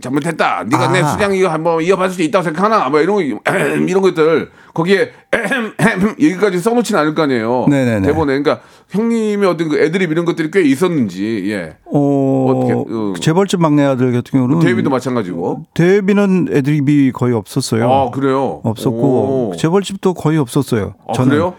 [0.00, 0.64] 잘못했다.
[0.68, 1.06] 네가 내 아.
[1.08, 2.88] 수장 이거 한번 이어받을 수 있다고 생각하나.
[2.88, 3.40] 뭐 이런 거
[3.86, 5.10] 이런 것들 거기에
[6.20, 7.66] 여기까지 써놓지는 않을 거 아니에요.
[7.68, 8.06] 네네네.
[8.06, 11.76] 대본에 그러니까 형님의 어떤 그 애드립 이런 것들이 꽤 있었는지 예.
[11.84, 13.12] 어, 어떻게, 어.
[13.20, 15.66] 재벌집 막내 아들 같은 경우는 데뷔도 마찬가지고.
[15.74, 17.90] 데뷔는 애드립이 거의 없었어요.
[17.90, 18.60] 아 그래요.
[18.64, 19.56] 없었고 오.
[19.56, 20.94] 재벌집도 거의 없었어요.
[21.06, 21.30] 아, 저는.
[21.30, 21.54] 그래요?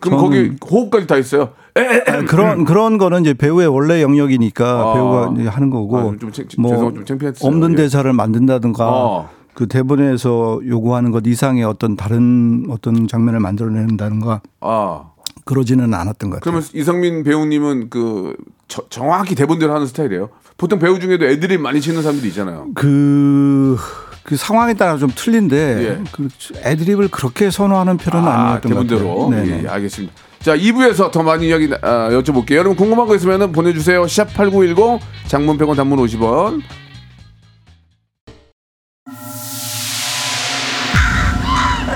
[0.00, 1.50] 그럼 저는- 거기 호흡까지 다 있어요.
[1.74, 4.92] 아, 그런 그런 거는 이제 배우의 원래 영역이니까 아.
[4.94, 6.98] 배우가 이제 하는 거고 아, 좀 창- 뭐 죄송합니다.
[7.00, 7.48] 좀 창피했어요.
[7.48, 7.76] 없는 예.
[7.76, 9.28] 대사를 만든다든가 아.
[9.54, 15.02] 그 대본에서 요구하는 것 이상의 어떤 다른 어떤 장면을 만들어낸다든가 아
[15.44, 16.40] 그러지는 않았던 것 같아요.
[16.42, 18.34] 그러면 이성민 배우님은 그
[18.68, 20.28] 저- 정확히 대본대로 하는 스타일이에요.
[20.58, 22.68] 보통 배우 중에도 애드립 많이 치는 사람들이 있잖아요.
[22.74, 23.76] 그,
[24.22, 26.04] 그 상황에 따라 좀 틀린데 예.
[26.12, 26.28] 그
[26.64, 29.26] 애드립을 그렇게 선호하는 편은 아, 아니었던 것 대본대로.
[29.26, 29.44] 같아요.
[29.44, 29.64] 네네.
[29.64, 30.14] 예, 알겠습니다.
[30.42, 32.56] 자, 2부에서 더 많은 이야기 아, 여쭤볼게요.
[32.56, 34.08] 여러분 궁금한 거 있으면 보내주세요.
[34.08, 36.62] 샵 8910 장문 100원 단문 50원.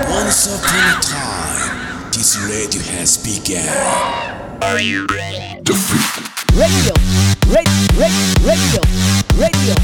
[0.09, 3.67] Once upon a time, this radio has begun.
[4.61, 5.63] radio, radio,
[6.55, 6.93] radio,
[8.39, 8.81] radio,
[9.37, 9.75] radio.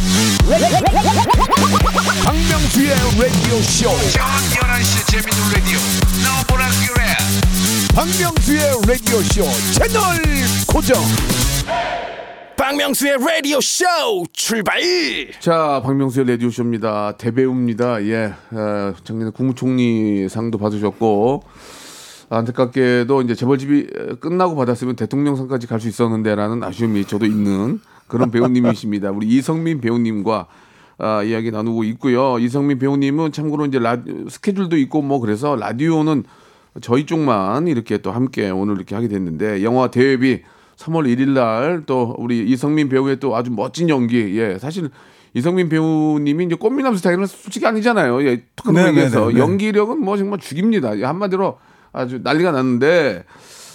[2.23, 3.89] 박명수의 라디오 쇼.
[4.11, 5.79] 저녁 11시 재밌는 라디오.
[6.23, 7.12] 너보라 그래.
[7.95, 10.01] 박명수의 라디오 쇼 채널
[10.67, 10.97] 고정.
[12.57, 13.85] 박명수의 라디오 쇼
[14.33, 14.81] 출발
[15.39, 17.17] 자, 박명수의 라디오 쇼입니다.
[17.17, 18.03] 대배우입니다.
[18.05, 18.33] 예.
[18.51, 21.43] 어, 작년에 국무총리 상도 받으셨고,
[22.29, 23.87] 안타깝게도 이제 재벌집이
[24.19, 29.11] 끝나고 받았으면 대통령상까지 갈 수 있었는데라는 아쉬움이 저도 있는 그런 배우님이십니다.
[29.11, 30.47] 우리 이성민 배우님과
[30.97, 32.39] 아, 이야기 나누고 있고요.
[32.39, 33.97] 이성민 배우님은 참고로 이제 라,
[34.29, 36.23] 스케줄도 있고 뭐 그래서 라디오는
[36.81, 40.41] 저희 쪽만 이렇게 또 함께 오늘 이렇게 하게 됐는데 영화 대회비
[40.77, 44.37] 3월 1일 날 또 우리 이성민 배우의 또 아주 멋진 연기.
[44.39, 44.57] 예.
[44.59, 44.89] 사실
[45.35, 48.23] 이성민 배우님이 이제 꽃미남 스타일은 솔직히 아니잖아요.
[48.25, 48.43] 예.
[48.55, 49.39] 톡한 네, 얘기해서 네, 네, 네.
[49.39, 50.97] 연기력은 뭐 정말 죽입니다.
[50.99, 51.57] 예, 한마디로
[51.91, 53.23] 아주 난리가 났는데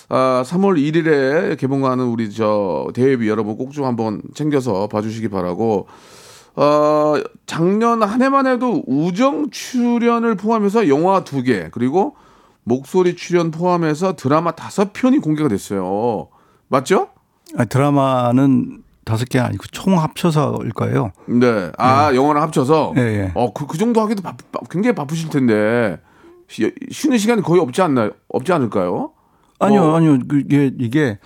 [0.09, 5.87] 아, 3월 1일에 개봉하는 우리 저 대회비 여러분 꼭 좀 한번 챙겨서 봐주시기 바라고.
[6.57, 7.15] 어,
[7.47, 12.17] 작년 한 해만 해도 우정 출연을 포함해서 영화 두 개, 그리고
[12.73, 16.29] 목소리 출연 포함해서 드라마 다섯 편이 공개가 됐어요.
[16.69, 17.09] 맞죠?
[17.57, 21.13] 아, 드라마는 다섯 개 아니고 총 합쳐서일 거예요.
[21.27, 21.73] 네.
[21.79, 22.93] 아, 영화랑 합쳐서.
[22.99, 23.33] 예, 예.
[23.35, 25.99] 어, 그, 그 정도 하기도 바, 바- 굉장히 바쁘실 텐데.
[26.47, 28.11] 쉬, 쉬는 시간이 거의 없지 않나요?
[28.29, 29.13] 없지 않을까요?
[29.59, 29.95] 아니요, 어.
[29.97, 30.19] 아니요.
[30.29, 31.19] 그게 이게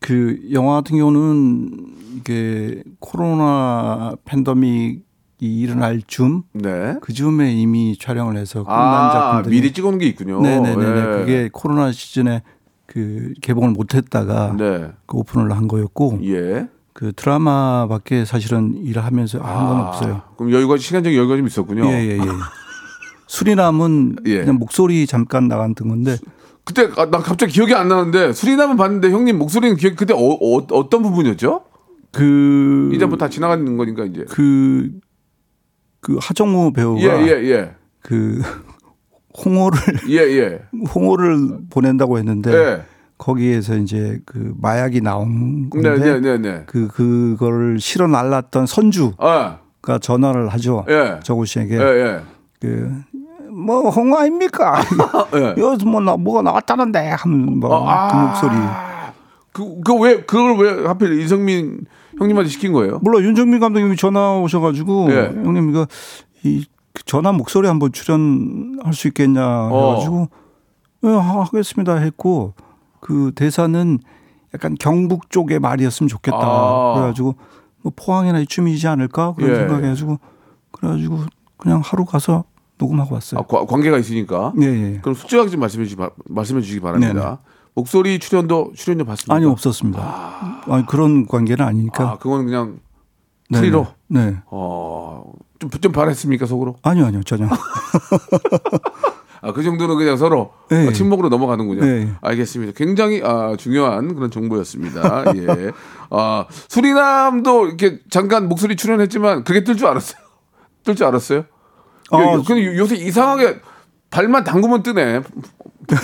[0.00, 1.70] 그 영화 같은 경우는
[2.16, 5.00] 이게 코로나 팬데믹이
[5.46, 6.96] 일어날 즈음 네.
[7.00, 10.40] 그 즈음에 이미 촬영을 해서 끝난 아, 작품들이 미리 찍어놓은 게 있군요.
[10.40, 10.86] 네네네.
[10.86, 11.02] 예.
[11.18, 12.42] 그게 코로나 시즌에
[12.86, 14.90] 그 개봉을 못했다가 네.
[15.06, 16.68] 그 오픈을 한 거였고 예.
[16.92, 20.22] 그 드라마밖에 사실은 일을 하면서 한건 아, 없어요.
[20.36, 21.84] 그럼 여유가, 시간적인 여유가 좀 있었군요.
[21.86, 22.20] 예예 예.
[23.28, 24.40] 수리남은 예.
[24.40, 26.16] 그냥 목소리 잠깐 나간 건데
[26.64, 30.88] 그때 아, 나 갑자기 기억이 안 나는데 수리남은 봤는데 형님 목소리는 기억 그때 어, 어,
[30.90, 31.62] 떤 부분이었죠?
[32.12, 34.24] 그 이제 뭐 다 지나가는 거니까 이제.
[34.30, 34.90] 그,
[36.08, 37.70] 그 하정우 배우가 예, 예, 예.
[38.00, 38.40] 그
[39.44, 40.58] 홍어를 예, 예.
[40.94, 42.82] 홍어를 보낸다고 했는데 예.
[43.18, 46.62] 거기에서 이제 그 마약이 나온 네, 건데 네, 네, 네.
[46.64, 50.86] 그 그거를 실어 날랐던 선주가 아, 전화를 하죠.
[50.88, 51.20] 예.
[51.22, 52.20] 정우 씨에게 예, 예.
[52.58, 54.80] 그뭐 홍어 아닙니까?
[55.36, 55.60] 예.
[55.60, 58.52] 여기서 뭐 나, 뭐가 나왔다는데 하면 뭐그 아, 목소리.
[59.52, 61.84] 그, 그 왜, 그걸 왜 하필 이성민
[62.18, 62.98] 형님한테 시킨 거예요?
[63.02, 65.16] 물론 윤정민 감독님이 전화 오셔가지고 예.
[65.34, 65.86] 형님 이거
[66.44, 69.90] 이그 전화 목소리 한번 출연할 수 있겠냐 어.
[69.92, 70.28] 해가지고
[71.04, 72.54] 어, 하겠습니다 했고
[73.00, 73.98] 그 대사는
[74.54, 76.38] 약간 경북 쪽의 말이었으면 좋겠다.
[76.40, 76.94] 아.
[76.96, 77.34] 그래가지고
[77.82, 79.54] 뭐 포항이나 이쯤이지 않을까 그런 예.
[79.56, 80.18] 생각해가지고
[80.72, 81.20] 그래가지고
[81.56, 82.44] 그냥 하루 가서
[82.78, 83.40] 녹음하고 왔어요.
[83.40, 84.52] 아, 과- 관계가 있으니까.
[84.60, 84.98] 예, 예.
[85.00, 85.96] 그럼 솔직하게 좀 말씀해 주시
[86.28, 87.38] 말씀해 주시기 바랍니다.
[87.82, 89.36] 목소리 출연도 출연료 받습니까?
[89.36, 90.62] 아니 없었습니다.
[90.66, 92.10] 아니, 그런 관계는 아니니까.
[92.10, 92.80] 아, 그건 그냥
[93.50, 93.86] 네, 프리로?
[94.08, 94.30] 네.
[94.32, 94.36] 네.
[94.50, 95.22] 어,
[95.60, 96.74] 좀, 좀 바랬습니까, 속으로?
[96.82, 97.46] 아니요, 아니요, 전혀.
[99.40, 100.88] 아, 그 정도는 그냥 서로 네.
[100.88, 101.80] 어, 침묵으로 넘어가는군요.
[101.84, 102.12] 네.
[102.20, 102.72] 알겠습니다.
[102.74, 105.26] 굉장히 아, 중요한 그런 정보였습니다.
[105.38, 105.70] 예.
[106.10, 110.20] 아, 수리남도 이렇게 잠깐 목소리 출연했지만 그게 뜰 줄 알았어요.
[110.82, 111.44] 뜰 줄 알았어요?
[112.10, 113.60] 아, 요- 근데 요새 이상하게
[114.10, 115.22] 발만 담그면 뜨네.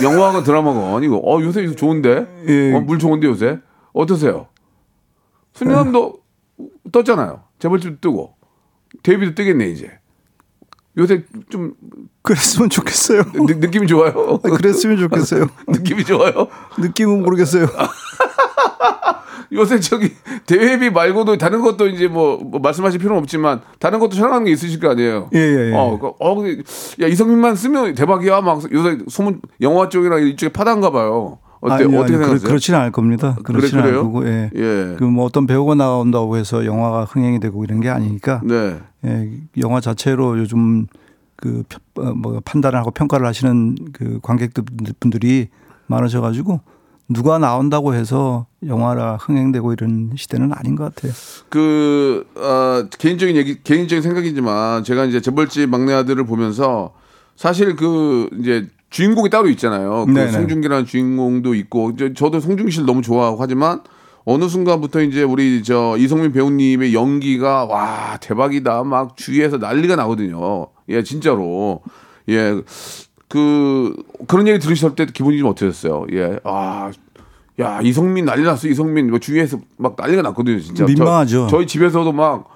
[0.02, 2.74] 영화건 드라마건 이거 어 요새 이거 좋은데 예.
[2.74, 3.58] 어, 물 좋은데 요새
[3.92, 4.48] 어떠세요?
[5.52, 6.18] 수리남도
[6.92, 7.44] 떴잖아요.
[7.58, 8.34] 재벌집 뜨고
[9.02, 9.98] 데뷔도 뜨겠네 이제.
[10.96, 11.74] 요새 좀
[12.22, 13.24] 그랬으면 좋겠어요.
[13.32, 14.40] 느, 느낌이 좋아요.
[14.42, 15.48] 아, 그랬으면 좋겠어요.
[15.68, 16.48] 느낌이 좋아요.
[16.78, 17.66] 느낌은 모르겠어요.
[19.52, 20.12] 요새 저기
[20.46, 24.80] 대회비 말고도 다른 것도 이제 뭐, 뭐 말씀하실 필요는 없지만 다른 것도 촬영하는 게 있으실
[24.80, 25.30] 거 아니에요.
[25.34, 25.72] 예, 예, 예.
[25.74, 26.44] 어, 그, 어,
[27.02, 28.40] 야 이성민만 쓰면 대박이야.
[28.40, 31.38] 막 요새 소문 영화 쪽이랑 이쪽에 파단가 봐요.
[31.64, 32.12] 어때 아니요, 어떻게.
[32.12, 32.46] 생각하세요?
[32.48, 33.36] 그렇, 지는 않을 겁니다.
[33.42, 34.00] 그렇지는 그래요?
[34.00, 34.50] 않을 거고, 예.
[34.54, 34.96] 예.
[34.98, 38.78] 그뭐 어떤 배우가 나온다고 해서 영화가 흥행이 되고 이런 게 아니니까, 네.
[39.06, 40.86] 예, 영화 자체로 요즘
[41.36, 45.48] 그 펴- 어, 뭐 판단을 하고 평가를 하시는 그 관객분들이
[45.86, 46.60] 많으셔 가지고
[47.08, 51.12] 누가 나온다고 해서 영화가 흥행되고 이런 시대는 아닌 것 같아요.
[51.50, 56.94] 그 어, 개인적인 얘기 개인적인 생각이지만 제가 이제 재벌집 막내 아들을 보면서
[57.36, 60.06] 사실 그 이제 주인공이 따로 있잖아요.
[60.06, 60.30] 그.
[60.30, 63.80] 송중기라는 주인공도 있고 이제 저도 송중기 씨를 너무 좋아하고 하지만
[64.24, 70.68] 어느 순간부터 이제 우리 저 이성민 배우님의 연기가 와 대박이다 막 주위에서 난리가 나거든요.
[70.88, 71.82] 예 진짜로
[72.28, 72.60] 예
[73.34, 73.96] 그
[74.28, 76.06] 그런 얘기 들으실 때 기분이 좀 어떠셨어요?
[76.12, 76.38] 예.
[76.44, 76.92] 아,
[77.58, 78.68] 야 이성민 난리 났어.
[78.68, 80.60] 이성민 뭐 주위에서 막 난리가 났거든요.
[80.60, 80.84] 진짜.
[80.84, 81.48] 민망하죠.
[81.50, 82.48] 저, 희 집에서도 막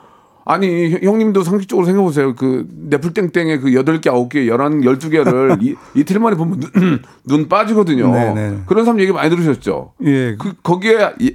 [0.48, 2.34] 아니 형- 형님도 상식적으로 생각해 보세요.
[2.34, 7.02] 그 네플땡땡의 그 여덟 개 아홉 개 열한 열두 개를 이, 이틀 만에 보면 눈,
[7.28, 8.10] 눈 빠지거든요.
[8.10, 8.58] 네네.
[8.66, 9.92] 그런 사람 얘기 많이 들으셨죠.
[10.06, 10.36] 예.
[10.36, 11.34] 그 거기에 이,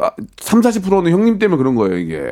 [0.00, 2.22] 아, 3, 40%는 형님 때문에 그런 거예요, 이게.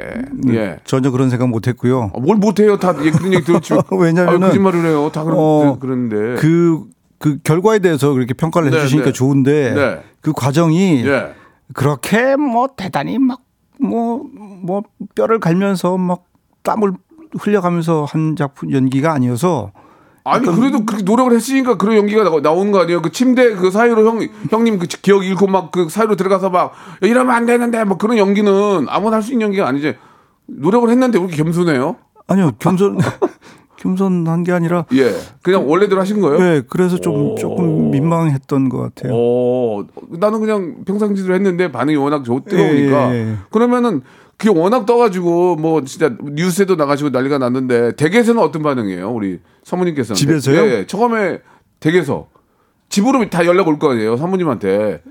[0.49, 0.79] 예.
[0.85, 2.11] 전혀 그런 생각 못 했고요.
[2.14, 2.79] 아, 뭘 못 해요.
[2.79, 3.75] 다 예, 그런 얘기 들었지.
[3.92, 5.11] 왜냐면은 아, 거짓말을 해요.
[5.12, 6.40] 다 그런, 어, 그러는데.
[6.40, 6.85] 그,
[7.18, 9.12] 그 결과에 대해서 그렇게 평가를 네, 해주시니까 네.
[9.12, 10.01] 좋은데 네.
[10.23, 11.33] 그 과정이 예.
[11.75, 13.40] 그렇게 뭐 대단히 막
[13.81, 14.23] 뭐
[14.62, 14.83] 뭐
[15.14, 16.25] 뼈를 갈면서 막
[16.62, 16.93] 땀을
[17.38, 19.71] 흘려가면서 한 작품 연기가 아니어서
[20.25, 23.01] 아니 그래도 그렇게 노력을 했으니까 그런 연기가 나, 나오는 거 아니에요?
[23.01, 27.07] 그 침대 그 사이로 형 형님 그 기억 잃고 막 그 사이로 들어가서 막 야,
[27.07, 29.97] 이러면 안 되는데 뭐 그런 연기는 아무나 할 수 있는 연기가 아니지.
[30.47, 31.97] 노력을 했는데 왜 이렇게 겸손해요?
[32.27, 32.99] 아니요 겸손
[33.79, 35.12] 겸손한 게 아니라 예,
[35.43, 36.38] 그냥 원래대로 하신 거예요?
[36.38, 39.14] 네 그래서 좀 조금 민망했던 것 같아요.
[39.14, 43.35] 오, 나는 그냥 평상시대로 했는데 반응이 워낙 좋 뜨거우니까 예, 예, 예.
[43.51, 44.03] 그러면은
[44.37, 50.17] 그게 워낙 떠가지고 뭐 진짜 뉴스에도 나가시고 난리가 났는데 댁에서는 어떤 반응이에요, 우리 사모님께서는?
[50.17, 50.61] 집에서요?
[50.61, 50.87] 예, 예.
[50.87, 51.41] 처음에
[51.81, 52.29] 댁에서
[52.88, 55.03] 집으로 다 연락 올 거 아니에요, 사모님한테.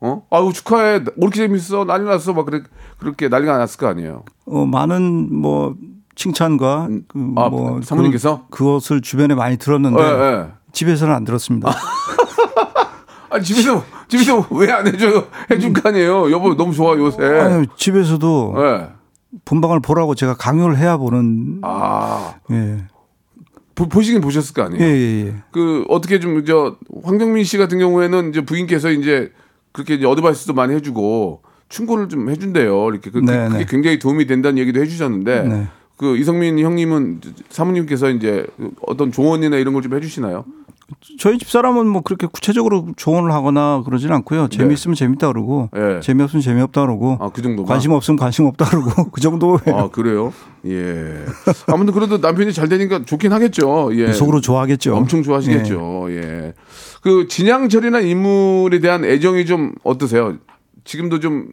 [0.00, 0.22] 어?
[0.30, 4.22] 아유 축하해, 뭐 이렇게 재밌어, 난리 났어, 막 그렇게 그렇게 난리가 났을 거 아니에요.
[4.46, 5.74] 어, 많은 뭐
[6.18, 8.46] 칭찬과 그 아, 뭐 사모님께서?
[8.50, 10.46] 그, 그것을 주변에 많이 들었는데 예, 예.
[10.72, 11.70] 집에서는 안 들었습니다.
[13.30, 15.26] 아니 집에서 집에서 왜 안 해줘요?
[15.50, 17.22] 해줄 거 아니에요, 여보 너무 좋아 요새.
[17.24, 18.88] 아니, 집에서도 예.
[19.44, 22.78] 본방을 보라고 제가 강요를 해야 보는 아 예.
[23.76, 24.82] 보, 보시긴 보셨을 거 아니에요.
[24.84, 25.34] 예, 예, 예.
[25.52, 29.30] 그 어떻게 좀 저 황정민 씨 같은 경우에는 이제 부인께서 이제
[29.72, 32.88] 그렇게 이제 어드바이스도 많이 해주고 충고를 좀 해준대요.
[32.88, 33.66] 이렇게 그, 네, 게 네.
[33.68, 35.68] 굉장히 도움이 된다는 얘기도 해주셨는데 네.
[35.98, 40.44] 그 이성민 형님은 사모님께서 이제 그 어떤 조언이나 이런 걸 좀 해주시나요?
[41.18, 44.48] 저희 집 사람은 뭐 그렇게 구체적으로 조언을 하거나 그러진 않고요.
[44.48, 46.00] 재미있으면 재밌다 그러고 네.
[46.00, 47.68] 재미없으면 재미없다 그러고 아 그 정도만.
[47.68, 49.58] 관심 없으면 관심 없다 그러고 그 정도예요.
[49.76, 50.32] 아 그래요?
[50.64, 51.26] 예.
[51.66, 53.90] 아무튼 그래도 남편이 잘 되니까 좋긴 하겠죠.
[53.96, 54.12] 예.
[54.12, 54.96] 속으로 좋아하겠죠.
[54.96, 56.06] 엄청 좋아하시겠죠.
[56.10, 56.54] 예.
[57.02, 60.36] 그 진양철이나 인물에 대한 애정이 좀 어떠세요?
[60.84, 61.48] 지금도 좀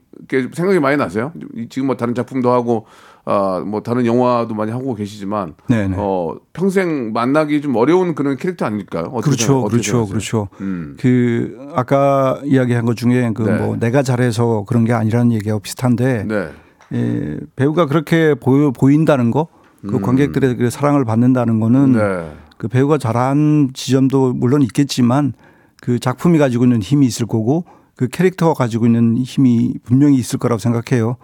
[0.53, 1.33] 생각이 많이 나세요?
[1.69, 2.85] 지금 뭐 다른 작품도 하고
[3.27, 5.95] 아뭐 다른 영화도 많이 하고 계시지만 네네.
[5.97, 9.09] 어 평생 만나기 좀 어려운 그런 캐릭터 아닐까요?
[9.11, 10.05] 그렇죠, 생각- 그렇죠?
[10.07, 10.47] 그렇죠.
[10.61, 10.95] 음.
[10.99, 13.57] 그 아까 이야기한 것 중에 그 네.
[13.57, 16.49] 뭐 내가 잘해서 그런 게 아니라는 얘기하고 비슷한데 네.
[16.93, 19.47] 예, 배우가 그렇게 보여 보인다는 거,
[19.81, 21.97] 그 관객들의 그 사랑을 받는다는 거는 음.
[21.97, 22.31] 네.
[22.57, 25.33] 그 배우가 잘한 지점도 물론 있겠지만
[25.81, 30.59] 그 작품이 가지고 있는 힘이 있을 거고 그 캐릭터가 가지고 있는 힘이 분명히 있을 거라고
[30.59, 31.17] 생각해요.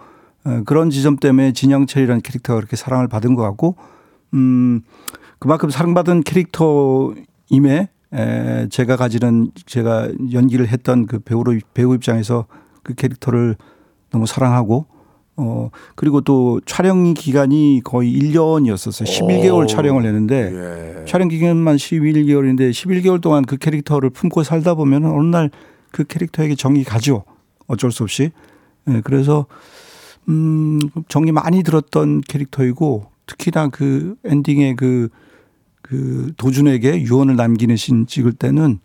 [0.44, 3.76] 어, 그런 지점 때문에 진영철이라는 캐릭터가 그렇게 사랑을 받은 것 같고,
[4.34, 4.82] 음,
[5.38, 12.46] 그만큼 사랑받은 캐릭터임에 에, 제가 가지는 제가 연기를 했던 그 배우로 배우 입장에서
[12.82, 13.56] 그 캐릭터를
[14.10, 14.86] 너무 사랑하고
[15.36, 19.06] 어 그리고 또 촬영 기간이 거의 1년이었었어요.
[19.06, 20.52] 11개월 촬영을 했는데
[21.00, 21.04] 예.
[21.06, 25.50] 촬영 기간만 11개월인데 11개월 동안 그 캐릭터를 품고 살다 보면 어느 날
[25.92, 27.22] 그 캐릭터에게 정이 가죠.
[27.68, 28.32] 어쩔 수 없이.
[28.88, 29.46] 예, 그래서
[30.28, 35.08] 음, 정이 많이 들었던 캐릭터이고 특히나 그 엔딩에 그,
[35.82, 38.78] 그 도준에게 유언을 남기는 신 찍을 때는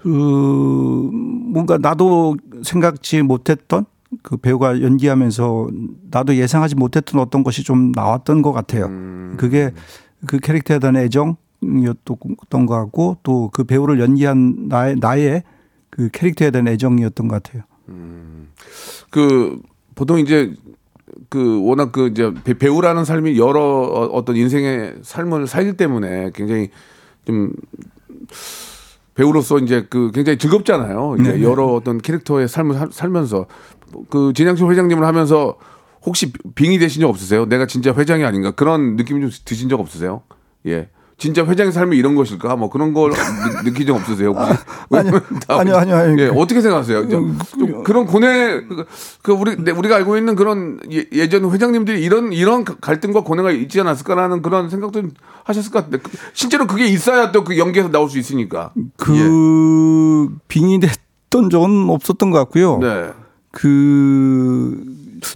[0.00, 3.84] 그 뭔가 나도 생각지 못했던
[4.22, 5.68] 그 배우가 연기하면서
[6.10, 8.88] 나도 예상하지 못했던 어떤 것이 좀 나왔던 것 같아요.
[9.36, 9.70] 그게
[10.26, 15.42] 그 캐릭터에 대한 애정이었던 것 같고 또 그 배우를 연기한 나의 나의
[15.90, 17.62] 그 캐릭터에 대한 애정이었던 것 같아요.
[19.10, 19.60] 그
[20.00, 20.54] 보통 이제
[21.28, 26.70] 그 워낙 그 이제 배- 배우라는 삶이 여러 어- 어떤 인생의 삶을 살기 때문에 굉장히
[27.26, 27.52] 좀
[29.14, 31.16] 배우로서 이제 그 굉장히 즐겁잖아요.
[31.20, 31.42] 이제 네네.
[31.44, 33.44] 여러 어떤 캐릭터의 삶을 살- 살면서
[34.08, 35.58] 그 진양철 회장님을 하면서
[36.06, 37.44] 혹시 빙이 되신 적 없으세요?
[37.44, 40.22] 내가 진짜 회장이 아닌가 그런 느낌이 좀 드신 적 없으세요?
[40.64, 40.88] 예.
[41.20, 42.56] 진짜 회장의 삶이 이런 것일까?
[42.56, 44.30] 뭐 그런 걸 느- 느낀 적 없으세요?
[44.30, 44.52] 혹시?
[44.90, 45.20] 아 니요.
[45.46, 46.18] 다- 아니요, 아니요, 아니요.
[46.18, 47.08] 예, 어떻게 생각하세요?
[47.10, 48.86] 좀, 좀 그런 고뇌 그-
[49.22, 53.78] 그 우리 네, 우리가 알고 있는 그런 예, 예전 회장님들이 이런 이런 갈등과 고뇌가 있지
[53.82, 55.10] 않았을까라는 그런 생각도 좀
[55.44, 58.72] 하셨을 것 같은데 그- 실제로 그게 있어야 또 그 연기에서 나올 수 있으니까.
[58.96, 62.80] 그 빙이 됐던 적은 없었던 것 같고요.
[62.82, 62.86] 예.
[62.86, 63.10] 네.
[63.52, 64.76] 그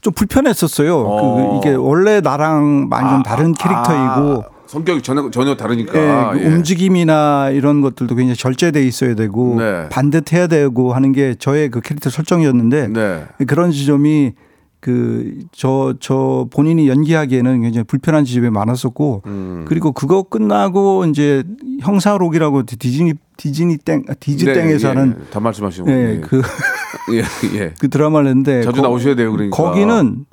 [0.01, 0.97] 좀 불편했었어요.
[0.99, 1.61] 어.
[1.61, 6.33] 그 이게 원래 나랑 많이 좀 다른 캐릭터이고 아, 성격이 전혀 전혀 다르니까.
[6.35, 6.49] 예, 그 예.
[6.49, 9.89] 움직임이나 이런 것들도 굉장히 절제돼 있어야 되고 네.
[9.89, 13.25] 반듯해야 되고 하는 게 저의 그 캐릭터 설정이었는데 네.
[13.47, 14.33] 그런 지점이
[14.81, 19.65] 그저저 본인이 연기하기에는 굉장히 불편한 지점이 많았었고 음.
[19.67, 21.45] 그리고 그거 끝나고 이제
[21.81, 25.91] 형사록이라고 디즈니 디즈니 땡 디즈 네, 땡에서 예, 하는 다 말씀하시고.
[25.91, 26.43] 예, 그,
[27.15, 27.23] 예,
[27.59, 27.75] 예.
[27.79, 29.57] 그 드라마를 했는데 자주 나오셔야 돼요, 그러니까.
[29.57, 30.27] 거기는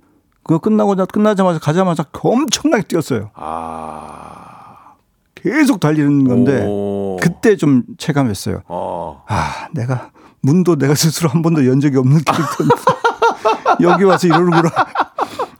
[0.43, 3.31] 그거 끝나고 나 끝나자마자 가자마자 엄청나게 뛰었어요.
[3.35, 4.95] 아.
[5.35, 7.17] 계속 달리는 건데 오.
[7.21, 8.61] 그때 좀 체감했어요.
[8.67, 9.23] 어.
[9.27, 12.75] 아, 내가 문도 내가 스스로 한 번도 연 적이 없는 캐릭터인데
[13.81, 14.69] 여기 와서 이러는구나.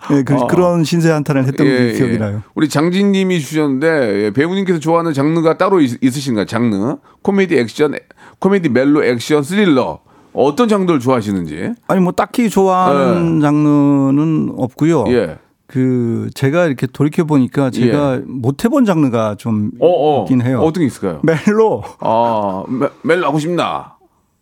[0.09, 2.37] 네, 그, 런 신세 한탄을 했던 게 기억이 나요.
[2.37, 2.51] 어.
[2.53, 6.45] 우리 장진님이 주셨는데 예, 배우님께서 좋아하는 장르가 따로 있, 있으신가요?
[6.45, 6.97] 장르?
[7.21, 7.95] 코미디, 액션,
[8.39, 10.01] 코미디, 멜로, 액션, 스릴러
[10.33, 11.73] 어떤 장르를 좋아하시는지?
[11.87, 15.05] 아니 뭐 딱히 좋아하는 장르는 없고요.
[15.09, 15.37] 예.
[15.67, 20.21] 그 제가 이렇게 돌이켜 보니까 제가 못 해본 장르가 좀 어, 어.
[20.23, 20.59] 있긴 해요.
[20.61, 21.21] 어떤 게 있을까요?
[21.23, 21.83] 멜로.
[21.99, 23.95] 아, 멜- 멜로 하고 싶나?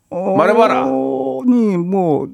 [0.10, 0.82] 어, 말해봐라.
[0.86, 2.28] 아니 뭐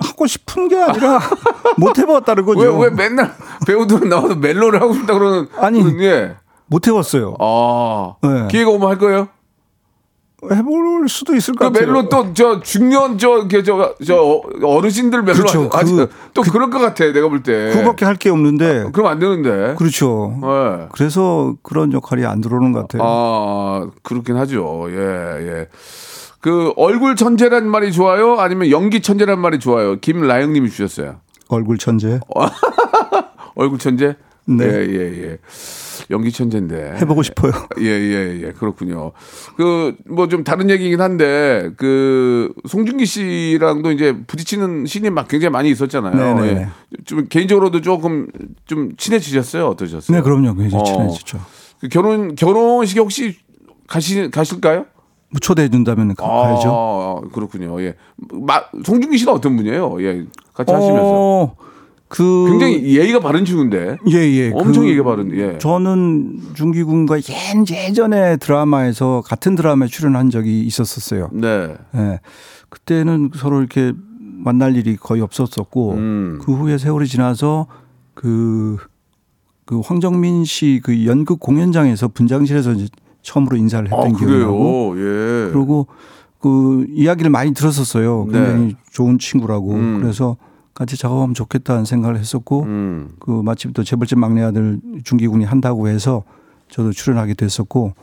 [0.00, 1.18] 하고 싶은 게 아니라
[1.78, 2.60] 못 해봤다는 거죠.
[2.78, 3.32] 왜, 왜 맨날
[3.66, 5.48] 배우들은 나와서 멜로를 하고 싶다 그러는.
[5.56, 5.80] 아니.
[6.04, 6.36] 예.
[6.66, 7.34] 못 해봤어요.
[7.40, 8.14] 아.
[8.22, 8.46] 네.
[8.50, 9.28] 기회가 오면 할 거예요?
[10.52, 11.92] 해볼 수도 있을 그 것 같아요.
[11.92, 15.68] 멜로 또 저 중년 저저 저 어르신들 멜로 그렇죠.
[15.72, 17.70] 하지 그- 또 그 럴 것 같아 내가 볼 때.
[17.72, 18.90] 그거밖에 할 게 없는데.
[18.92, 19.74] 그럼 안 되는데.
[19.76, 20.38] 그렇죠.
[20.44, 20.88] 예.
[20.92, 23.02] 그래서 그런 역할이 안 들어오는 것 같아요.
[23.04, 24.86] 아, 그렇긴 하죠.
[24.90, 25.68] 예, 예.
[26.40, 28.36] 그 얼굴 천재란 말이 좋아요?
[28.38, 29.96] 아니면 연기 천재란 말이 좋아요?
[29.98, 31.16] 김라영 님이 주셨어요.
[31.48, 32.20] 얼굴 천재.
[33.56, 34.16] 얼굴 천재?
[34.56, 34.64] 네.
[34.64, 35.38] 예, 예, 예.
[36.10, 36.96] 연기 천재인데.
[37.00, 37.52] 해보고 싶어요.
[37.80, 38.52] 예, 예, 예.
[38.52, 39.12] 그렇군요.
[39.56, 45.70] 그, 뭐 좀 다른 얘기긴 한데, 그, 송중기 씨랑도 이제 부딪히는 신이 막 굉장히 많이
[45.70, 46.34] 있었잖아요.
[46.40, 46.60] 네 네.
[46.62, 46.68] 예.
[47.04, 48.26] 좀 개인적으로도 조금
[48.64, 49.66] 좀 친해지셨어요?
[49.66, 50.16] 어떠셨어요?
[50.16, 50.54] 네, 그럼요.
[50.54, 50.84] 굉장히 어.
[50.84, 51.40] 친해지죠.
[51.80, 53.36] 그 결혼, 결혼식에 혹시
[53.86, 54.86] 가시, 가실까요?
[55.30, 56.70] 뭐 초대해 준다면 가야죠.
[56.72, 57.80] 아, 그렇군요.
[57.82, 57.94] 예.
[58.32, 60.02] 마, 송중기 씨는 어떤 분이에요?
[60.02, 60.24] 예.
[60.54, 61.54] 같이 하시면서.
[62.08, 63.98] 어, 그 굉장히 예의가 바른 친구인데.
[64.10, 64.50] 예, 예.
[64.54, 65.58] 엄청 그 예의가 바른, 예.
[65.58, 71.28] 저는 중기 군과 예- 예전에 드라마에서 같은 드라마에 출연한 적이 있었었어요.
[71.32, 71.74] 네.
[71.94, 72.20] 예.
[72.70, 76.38] 그때는 서로 이렇게 만날 일이 거의 없었었고 음.
[76.42, 77.66] 그 후에 세월이 지나서
[78.14, 78.76] 그,
[79.66, 82.74] 그 황정민 씨 그 연극 공연장에서 분장실에서
[83.22, 84.94] 처음으로 인사를 했던 아, 기억이 나고?
[84.96, 85.50] 예.
[85.52, 85.86] 그리고
[86.40, 88.26] 그 이야기를 많이 들었었어요.
[88.26, 88.76] 굉장히 네.
[88.92, 89.98] 좋은 친구라고 음.
[90.00, 90.36] 그래서
[90.78, 93.08] 같이 작업하면 좋겠다는 생각을 했었고 음.
[93.18, 96.22] 그 마침 또 재벌집 막내 아들 중기군이 한다고 해서
[96.70, 97.94] 저도 출연하게 됐었고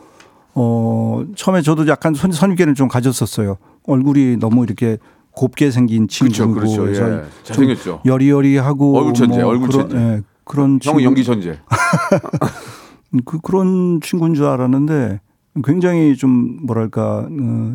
[0.54, 3.56] 어 처음에 저도 약간 선, 선입견을 좀 가졌었어요.
[3.86, 4.98] 얼굴이 너무 이렇게
[5.30, 6.82] 곱게 생긴 그렇죠, 친구고 그렇죠.
[6.82, 7.24] 그래서 예.
[7.44, 8.02] 잘생겼죠.
[8.04, 9.96] 여리여리하고 얼굴 천재, 얼굴 그런, 천재.
[9.96, 11.58] 예, 그런 친구- 연기 천재.
[13.24, 15.20] 그 그런 친구인 줄 알았는데
[15.64, 17.74] 굉장히 좀 뭐랄까 어,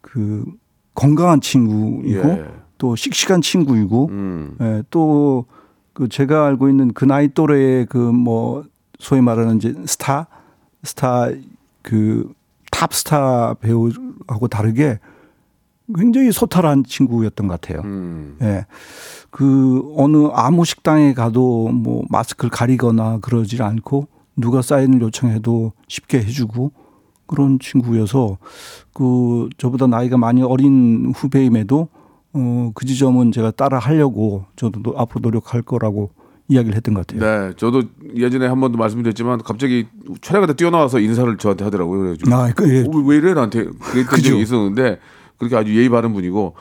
[0.00, 0.46] 그
[0.94, 2.44] 건강한 친구이고 예.
[2.82, 4.56] 또 씩씩한 친구이고 음.
[4.60, 8.64] 예, 또그 제가 알고 있는 그 나이 또래의 그 뭐
[8.98, 10.26] 소위 말하는 이제 스타
[10.82, 11.28] 스타
[11.82, 12.32] 그
[12.72, 14.98] 탑스타 배우하고 다르게
[15.94, 17.82] 굉장히 소탈한 친구였던 것 같아요.
[17.84, 18.36] 음.
[18.42, 18.66] 예.
[19.30, 26.72] 그 어느 아무 식당에 가도 뭐 마스크를 가리거나 그러질 않고 누가 사인을 요청해도 쉽게 해주고
[27.26, 28.38] 그런 친구여서
[28.92, 31.88] 그 저보다 나이가 많이 어린 후배임에도
[32.34, 36.10] 어 그 지점은 제가 따라 하려고 저도 노- 앞으로 노력할 거라고
[36.48, 37.20] 이야기를 했던 것 같아요.
[37.48, 37.82] 네, 저도
[38.16, 39.86] 예전에 한 번도 말씀드렸지만 갑자기
[40.20, 42.00] 촬영하다 뛰어나와서 인사를 저한테 하더라고요.
[42.00, 42.80] 그래가지고 아, 그, 예.
[42.82, 44.22] 어, 왜 이래 나한테 그랬던.
[44.22, 44.98] 적이 있었는데
[45.38, 46.54] 그렇게 아주 예의 바른 분이고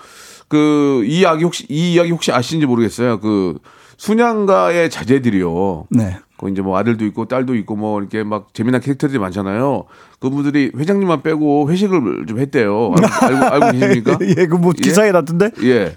[0.48, 3.20] 그 이 이야기 혹시 이 이야기 혹시 아시는지 모르겠어요.
[3.20, 3.58] 그
[3.98, 5.88] 순양가의 자제들이요.
[5.92, 6.18] 네.
[6.42, 9.86] 그 이제 뭐 아들도 있고 딸도 있고 뭐 이렇게 막 재미난 캐릭터들이 많잖아요.
[10.20, 12.94] 그분들이 회장님만 빼고 회식을 좀 했대요.
[13.22, 14.18] 알고 알고, 알고 계십니까?
[14.38, 15.52] 예, 그 뭐 기사에 났던데?
[15.64, 15.96] 예.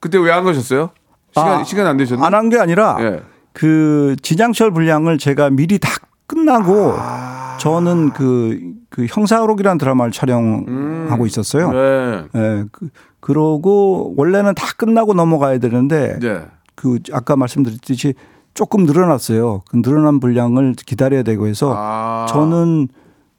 [0.00, 0.90] 그때 왜 안 가셨어요?
[1.32, 2.26] 시간 아, 시간 안 되셨나?
[2.26, 3.20] 안한 게 아니라 예.
[3.52, 5.90] 그 진양철 분량을 제가 미리 다
[6.26, 7.56] 끝나고 아.
[7.60, 8.60] 저는 그,
[8.90, 11.72] 그 형사록이라는 드라마를 촬영하고 있었어요.
[11.72, 12.24] 네.
[12.34, 12.88] 예, 그,
[13.20, 16.42] 그러고 원래는 다 끝나고 넘어가야 되는데 네.
[16.74, 18.14] 그 아까 말씀드렸듯이
[18.56, 19.62] 조금 늘어났어요.
[19.68, 22.26] 그 늘어난 분량을 기다려야 되고 해서 아.
[22.28, 22.88] 저는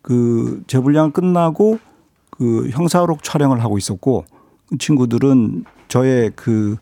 [0.04, 1.80] 그제 분량 끝나고
[2.30, 4.26] 그 형사록 촬영을 하고 있었고
[4.70, 6.78] 그 친구들은 저의 그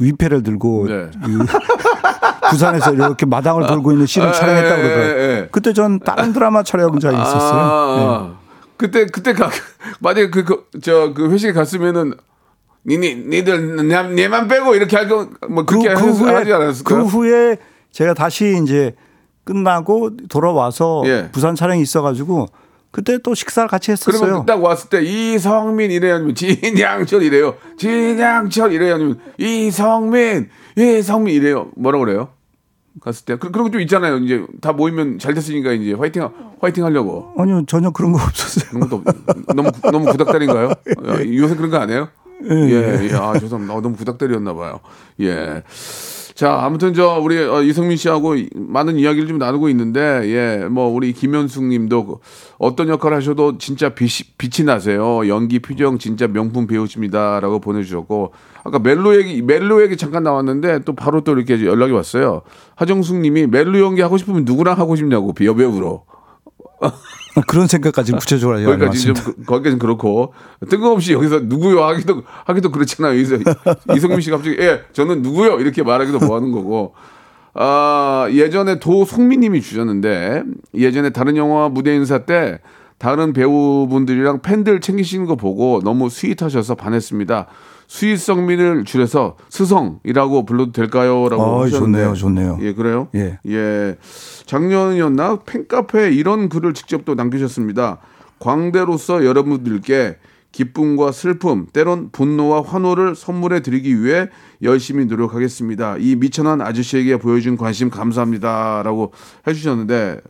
[0.00, 1.10] 위패를 들고 네.
[1.24, 1.38] 그
[2.50, 5.22] 부산에서 이렇게 마당을 돌고 있는 씬을 아, 촬영했다고 예, 예, 그러더라고요.
[5.22, 5.48] 예.
[5.50, 7.60] 그때 전 다른 드라마 촬영장에 있었어요.
[7.60, 8.34] 아, 네.
[8.76, 9.48] 그때 그때 가
[10.00, 12.14] 만약에 그저 그 회식에 갔으면은
[12.86, 16.98] 니니 니들 내- 내만 빼고 이렇게 할거 뭐 그, 그렇게 그 하지 후에 않았을까요?
[16.98, 17.56] 그 후에
[17.92, 18.94] 제가 다시 이제
[19.44, 21.28] 끝나고 돌아와서 예.
[21.32, 22.46] 부산 촬영이 있어가지고
[22.90, 24.20] 그때 또 식사를 같이 했었어요.
[24.20, 31.70] 그러면 딱 왔을 때 이성민 이래요 아니면 진양철 이래요 진양철 이래요 아니면 이성민 이성민 이래요
[31.76, 32.28] 뭐라고 그래요?
[33.00, 36.28] 갔을 때 그, 그런 거 좀 있잖아요 이제 다 모이면 잘 됐으니까 이제 화이팅
[36.60, 38.70] 화이팅 하려고 아니요 전혀 그런 거 없었어요.
[38.70, 40.68] 그런 것도 없- 너무 너무 구닥다리인가요?
[41.06, 42.08] 아, 요새 그런 거 안 해요?
[42.50, 43.14] 예, 예.
[43.14, 43.74] 아, 죄송합니다.
[43.74, 44.80] 어, 너무 구닥다리였나 봐요.
[45.20, 45.62] 예.
[46.34, 50.88] 자, 아무튼 저 우리 어, 이성민 씨하고 이- 많은 이야기를 좀 나누고 있는데 예, 뭐
[50.88, 52.16] 우리 김현숙 님도 그
[52.58, 55.28] 어떤 역할 하셔도 진짜 빛이, 빛이 나세요.
[55.28, 58.32] 연기 표정 진짜 명품 배우십니다라고 보내 주셨고
[58.64, 62.42] 아까 멜로 얘기 멜로 얘기 잠깐 나왔는데 또 바로 또 이렇게 연락이 왔어요.
[62.74, 66.04] 하정숙 님이 멜로 연기 하고 싶으면 누구랑 하고 싶냐고 여배우로.
[67.46, 69.22] 그런 생각까지 구체적으로 거기까지 좀 않았습니다.
[69.24, 70.32] 그- 거기까지는 그렇고
[70.68, 73.12] 뜬금없이 여기서 누구요 하기도 하기도 그렇잖아요.
[73.12, 73.38] 여기서
[73.96, 76.94] 이성민 씨 갑자기 예 저는 누구요 이렇게 말하기도 뭐 하는 거고.
[77.56, 80.42] 아 예전에 도송민님이 주셨는데
[80.74, 82.58] 예전에 다른 영화 무대 인사 때
[82.98, 87.46] 다른 배우분들이랑 팬들 챙기시는 거 보고 너무 스윗하셔서 반했습니다.
[87.88, 92.58] 스윗성민을 줄여서 스성이라고 불러도 될까요?라고 어, 좋네요, 좋네요.
[92.62, 93.08] 예 그래요?
[93.14, 93.38] 예.
[93.48, 93.96] 예.
[94.46, 97.98] 작년이었나 팬카페에 이런 글을 직접 또 남기셨습니다.
[98.38, 100.16] 광대로서 여러분들께
[100.52, 104.28] 기쁨과 슬픔, 때론 분노와 환호를 선물해 드리기 위해
[104.62, 105.96] 열심히 노력하겠습니다.
[105.98, 109.12] 이 미천한 아저씨에게 보여준 관심 감사합니다라고
[109.48, 110.20] 해주셨는데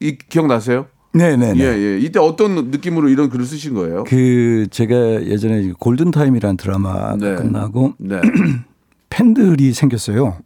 [0.00, 0.86] 이 기억나세요?
[1.14, 1.60] 네네네.
[1.60, 1.98] 예, 예.
[1.98, 4.04] 이때 어떤 느낌으로 이런 글을 쓰신 거예요?
[4.04, 7.34] 그 제가 예전에 골든 타임이라는 드라마가 네.
[7.36, 8.20] 끝나고 네.
[9.10, 10.36] 팬들이 생겼어요.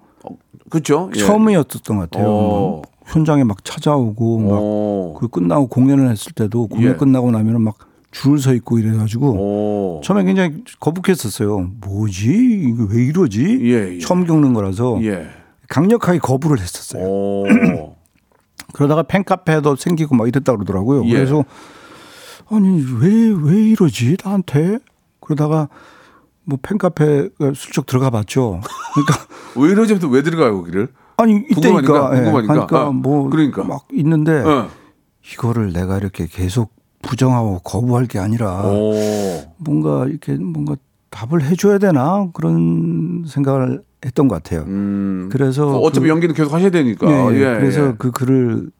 [0.69, 1.11] 그렇죠.
[1.17, 1.19] 예.
[1.21, 2.27] 처음이었던 것 같아요.
[2.29, 2.31] 어.
[2.31, 5.17] 뭐 현장에 막 찾아오고 막 오.
[5.19, 6.97] 그 끝나고 공연을 했을 때도 공연 예.
[6.97, 10.01] 끝나고 나면은 막 줄 서 있고 이래가지고 오.
[10.03, 11.71] 처음에 굉장히 거북했었어요.
[11.81, 12.65] 뭐지?
[12.69, 13.59] 이거 왜 이러지?
[13.63, 13.99] 예, 예.
[13.99, 15.27] 처음 겪는 거라서 예.
[15.69, 17.03] 강력하게 거부를 했었어요.
[18.69, 18.73] 오.
[18.73, 21.05] 그러다가 팬카페도 생기고 막 이랬다 그러더라고요.
[21.07, 21.13] 예.
[21.13, 21.45] 그래서
[22.51, 24.79] 아니 왜왜 이러지 나한테?
[25.21, 25.69] 그러다가
[26.45, 28.61] 뭐 팬카페가 슬쩍 들어가 봤죠.
[28.95, 30.89] 그러니까 왜 이러지부터 왜 들어가요, 거기를?
[31.19, 32.23] 아니 궁금하니까, 이때니까 예.
[32.23, 32.53] 궁금하니까.
[32.55, 33.65] 그러니까 어, 뭐 그러니까.
[33.65, 34.69] 막 있는데 어.
[35.33, 38.95] 이거를 내가 이렇게 계속 부정하고 거부할 게 아니라 오.
[39.59, 40.77] 뭔가 이렇게 뭔가
[41.11, 44.63] 답을 해줘야 되나 그런 생각을 했던 것 같아요.
[44.67, 45.29] 음.
[45.33, 47.11] 그래서 어차피 그- 연기는 계속 하셔야 되니까.
[47.11, 47.41] 예, 예.
[47.41, 47.95] 예, 그래서 예.
[47.99, 48.71] 그 글을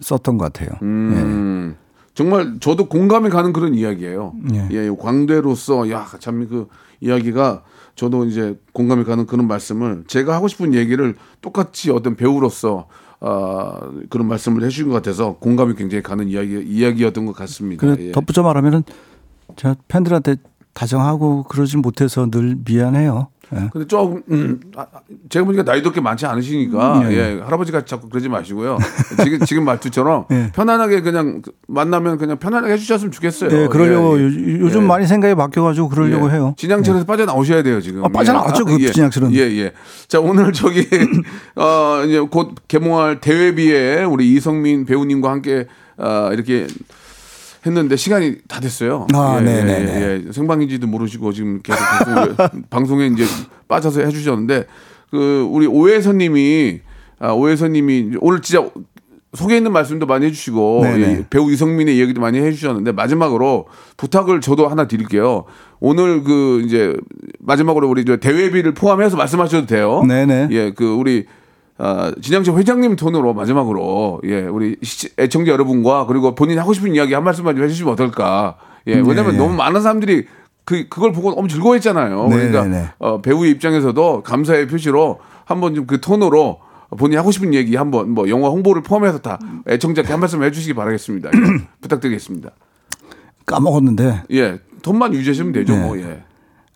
[0.00, 0.70] 썼던 것 같아요.
[0.82, 1.76] 음.
[2.14, 4.34] 정말 저도 공감이 가는 그런 이야기예요.
[4.54, 4.68] 예.
[4.70, 6.68] 예, 광대로서 야 참 그
[7.00, 7.62] 이야기가
[7.96, 12.86] 저도 이제 공감이 가는 그런 말씀을 제가 하고 싶은 얘기를 똑같이 어떤 배우로서
[13.20, 17.80] 아 그런 말씀을 해주신 것 같아서 공감이 굉장히 가는 이야기 이야기였던 것 같습니다.
[17.86, 18.12] 그래 예.
[18.12, 18.82] 덧붙여 말하면은
[19.56, 20.36] 제가 팬들한테
[20.72, 23.28] 다정하고 그러진 못해서 늘 미안해요.
[23.56, 23.68] 예.
[23.72, 27.16] 근데 조금 음, 아, 아, 제가 보니까 나이도 그렇게 많지 않으시니까 음, 예.
[27.16, 28.78] 예, 할아버지가 자꾸 그러지 마시고요.
[29.22, 30.50] 지금 지금 말투처럼 예.
[30.54, 33.50] 편안하게 그냥 만나면 그냥 편안하게 해주셨으면 좋겠어요.
[33.50, 34.24] 네, 그러려고 예,
[34.60, 34.80] 요- 예.
[34.80, 36.32] 많이 생각이 바뀌어가지고 그러려고 예.
[36.34, 36.54] 해요.
[36.56, 38.04] 진양철에서 빠져 나오셔야 돼요 지금.
[38.04, 39.32] 아, 빠져나왔죠, 그 진양철은.
[39.34, 39.72] 예, 예.
[40.08, 40.86] 자 오늘 저기
[41.56, 46.66] 어 이제 곧 개봉할 대회비에 우리 이성민 배우님과 함께 어, 이렇게
[47.66, 49.06] 했는데 시간이 다 됐어요.
[49.14, 49.94] 아, 예, 네네네.
[49.94, 50.32] 예, 예.
[50.32, 51.80] 생방인지도 모르시고 지금 계속
[52.70, 53.24] 방송에, 이제
[53.68, 54.66] 빠져서 해주셨는데
[55.10, 56.80] 그 우리 오해선님이
[57.18, 58.68] 아, 오해선님이 오늘 진짜
[59.34, 61.12] 속에 있는 말씀도 많이 해주시고 네네.
[61.12, 65.44] 이 배우 이성민의 이야기도 많이 해주셨는데 마지막으로 부탁을 저도 하나 드릴게요.
[65.80, 66.94] 오늘 그 이제
[67.40, 70.04] 마지막으로 우리 저 대회비를 포함해서 말씀하셔도 돼요.
[70.06, 70.48] 네네.
[70.50, 71.26] 예, 그 우리
[71.78, 77.14] 아, 진양철 회장님 톤으로 마지막으로 예, 우리 시- 애청자 여러분과 그리고 본인이 하고 싶은 이야기
[77.14, 78.56] 한 말씀만 좀 해주시면 어떨까?
[78.86, 79.38] 예, 왜냐면 네, 네.
[79.38, 80.26] 너무 많은 사람들이
[80.64, 82.28] 그 그걸 보고 너무 즐거워했잖아요.
[82.28, 82.88] 네, 그러니까 네, 네.
[82.98, 86.60] 어, 배우의 입장에서도 감사의 표시로 한번 좀 그 톤으로
[86.96, 91.30] 본인이 하고 싶은 얘기 한번 뭐 영화 홍보를 포함해서 다 애청자께 한 말씀 해주시기 바라겠습니다.
[91.34, 92.50] 예, 부탁드리겠습니다.
[93.46, 95.76] 까먹었는데 예, 톤만 유지하시면 되죠.
[95.76, 96.22] 뭐 예.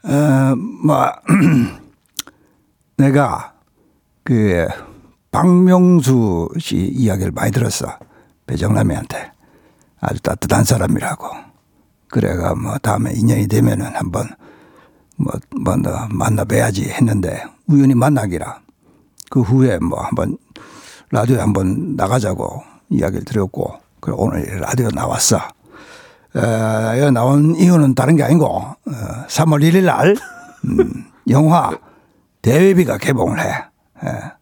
[0.02, 1.06] 어, 뭐
[2.96, 3.52] 내가
[4.24, 4.66] 그
[5.30, 7.98] 박명수 씨 이야기를 많이 들었어
[8.46, 9.32] 배정남이한테
[10.00, 11.26] 아주 따뜻한 사람이라고
[12.08, 14.28] 그래가 뭐 다음에 인연이 되면은 한번
[15.16, 15.76] 뭐 뭐
[16.10, 18.60] 만나 뵈야지 했는데 우연히 만나기라
[19.30, 20.38] 그 후에 뭐 한번
[21.10, 25.38] 라디오에 한번 나가자고 이야기를 드렸고 그래 오늘 라디오 나왔어.
[26.36, 28.76] 에, 나온 이유는 다른 게 아니고 어,
[29.28, 30.14] 3월 1일 날
[30.64, 31.76] 음, 영화
[32.42, 33.46] 대회비가 개봉을 해.
[33.46, 34.32] 에,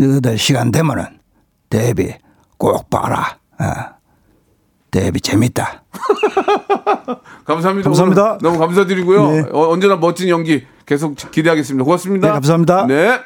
[0.00, 1.04] 너희들 시간 되면은
[1.68, 2.14] 대회비
[2.56, 3.38] 꼭 봐라.
[3.60, 3.64] 에,
[4.90, 5.84] 대회비 재밌다.
[7.44, 7.88] 감사합니다.
[7.88, 8.38] 감사합니다.
[8.38, 9.30] 너무 감사드리고요.
[9.30, 9.44] 네.
[9.52, 11.84] 어, 언제나 멋진 연기 계속 기대하겠습니다.
[11.84, 12.26] 고맙습니다.
[12.28, 12.86] 네, 감사합니다.
[12.86, 13.20] 네.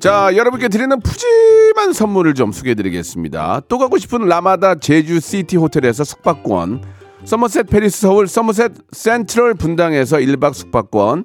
[0.00, 3.62] 자, 여러분께 드리는 푸짐한 선물을 좀 소개해 드리겠습니다.
[3.68, 6.82] 또 가고 싶은 라마다 제주 시티 호텔에서 숙박권,
[7.24, 11.24] 서머셋 팰리스 서울 서머셋 센트럴 분당에서 1박 숙박권,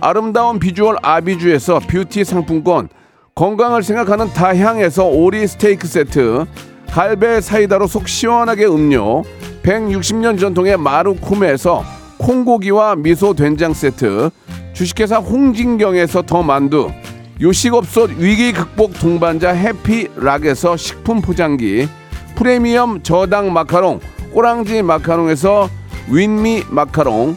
[0.00, 2.88] 아름다운 비주얼 아비주에서 뷰티 상품권
[3.34, 6.46] 건강을 생각하는 다향에서 오리 스테이크 세트
[6.90, 9.22] 갈배 사이다로 속 시원하게 음료
[9.62, 11.84] 160년 전통의 마루코메에서
[12.18, 14.30] 콩고기와 미소 된장 세트
[14.72, 16.90] 주식회사 홍진경에서 더 만두
[17.40, 21.88] 요식업소 위기 극복 동반자 해피락에서 식품 포장기
[22.36, 24.00] 프리미엄 저당 마카롱
[24.32, 25.68] 꼬랑지 마카롱에서
[26.10, 27.36] 윈미 마카롱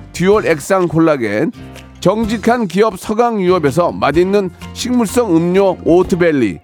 [0.21, 1.51] 듀얼 액상 콜라겐
[1.99, 6.59] 정직한 기업 서강유업에서 맛있는 식물성 음료 오트벨리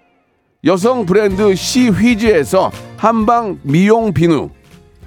[0.66, 4.52] 여성 브랜드 시휘즈에서 한방 미용 비누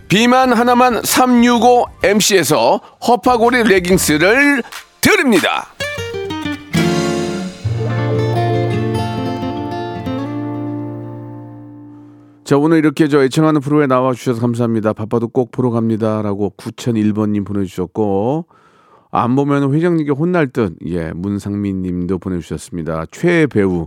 [0.09, 4.65] 비만 하나만 365MC에서 허파고리 레깅스를
[5.01, 5.69] 드립니다.
[12.51, 14.93] 자 오늘 이렇게 저 애청하는 프로에 나와 주셔서 감사합니다.
[14.93, 18.47] 바빠도 꼭 보러 갑니다라고 9001번 님 보내 주셨고
[19.13, 23.07] 안 보면 회장님께 혼날 듯 예 문상민 님도 보내 주셨습니다.
[23.13, 23.87] 최애 배우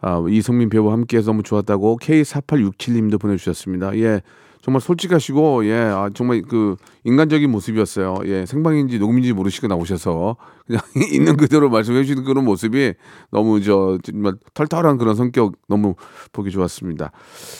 [0.00, 3.94] 아, 이성민 배우와 함께해서 너무 좋았다고 K4867 님도 보내 주셨습니다.
[3.98, 4.22] 예,
[4.62, 8.18] 정말 솔직하시고 예, 아, 정말 그 인간적인 모습이었어요.
[8.26, 10.36] 예, 생방인지 녹음인지 모르시고 나오셔서
[10.66, 10.82] 그냥
[11.12, 12.94] 있는 그대로 말씀해 주시는 그런 모습이
[13.30, 15.94] 너무 저 정말 털털한 그런 성격 너무
[16.32, 17.12] 보기 좋았습니다.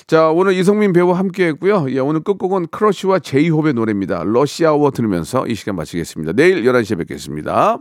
[0.06, 1.86] 자, 오늘 이성민 배우와 함께 했고요.
[1.90, 4.24] 예, 오늘 끝곡은 크러쉬와 제이홉의 노래입니다.
[4.24, 6.32] 러시아워 들으면서 이 시간 마치겠습니다.
[6.32, 7.80] 내일 11시에 뵙겠습니다.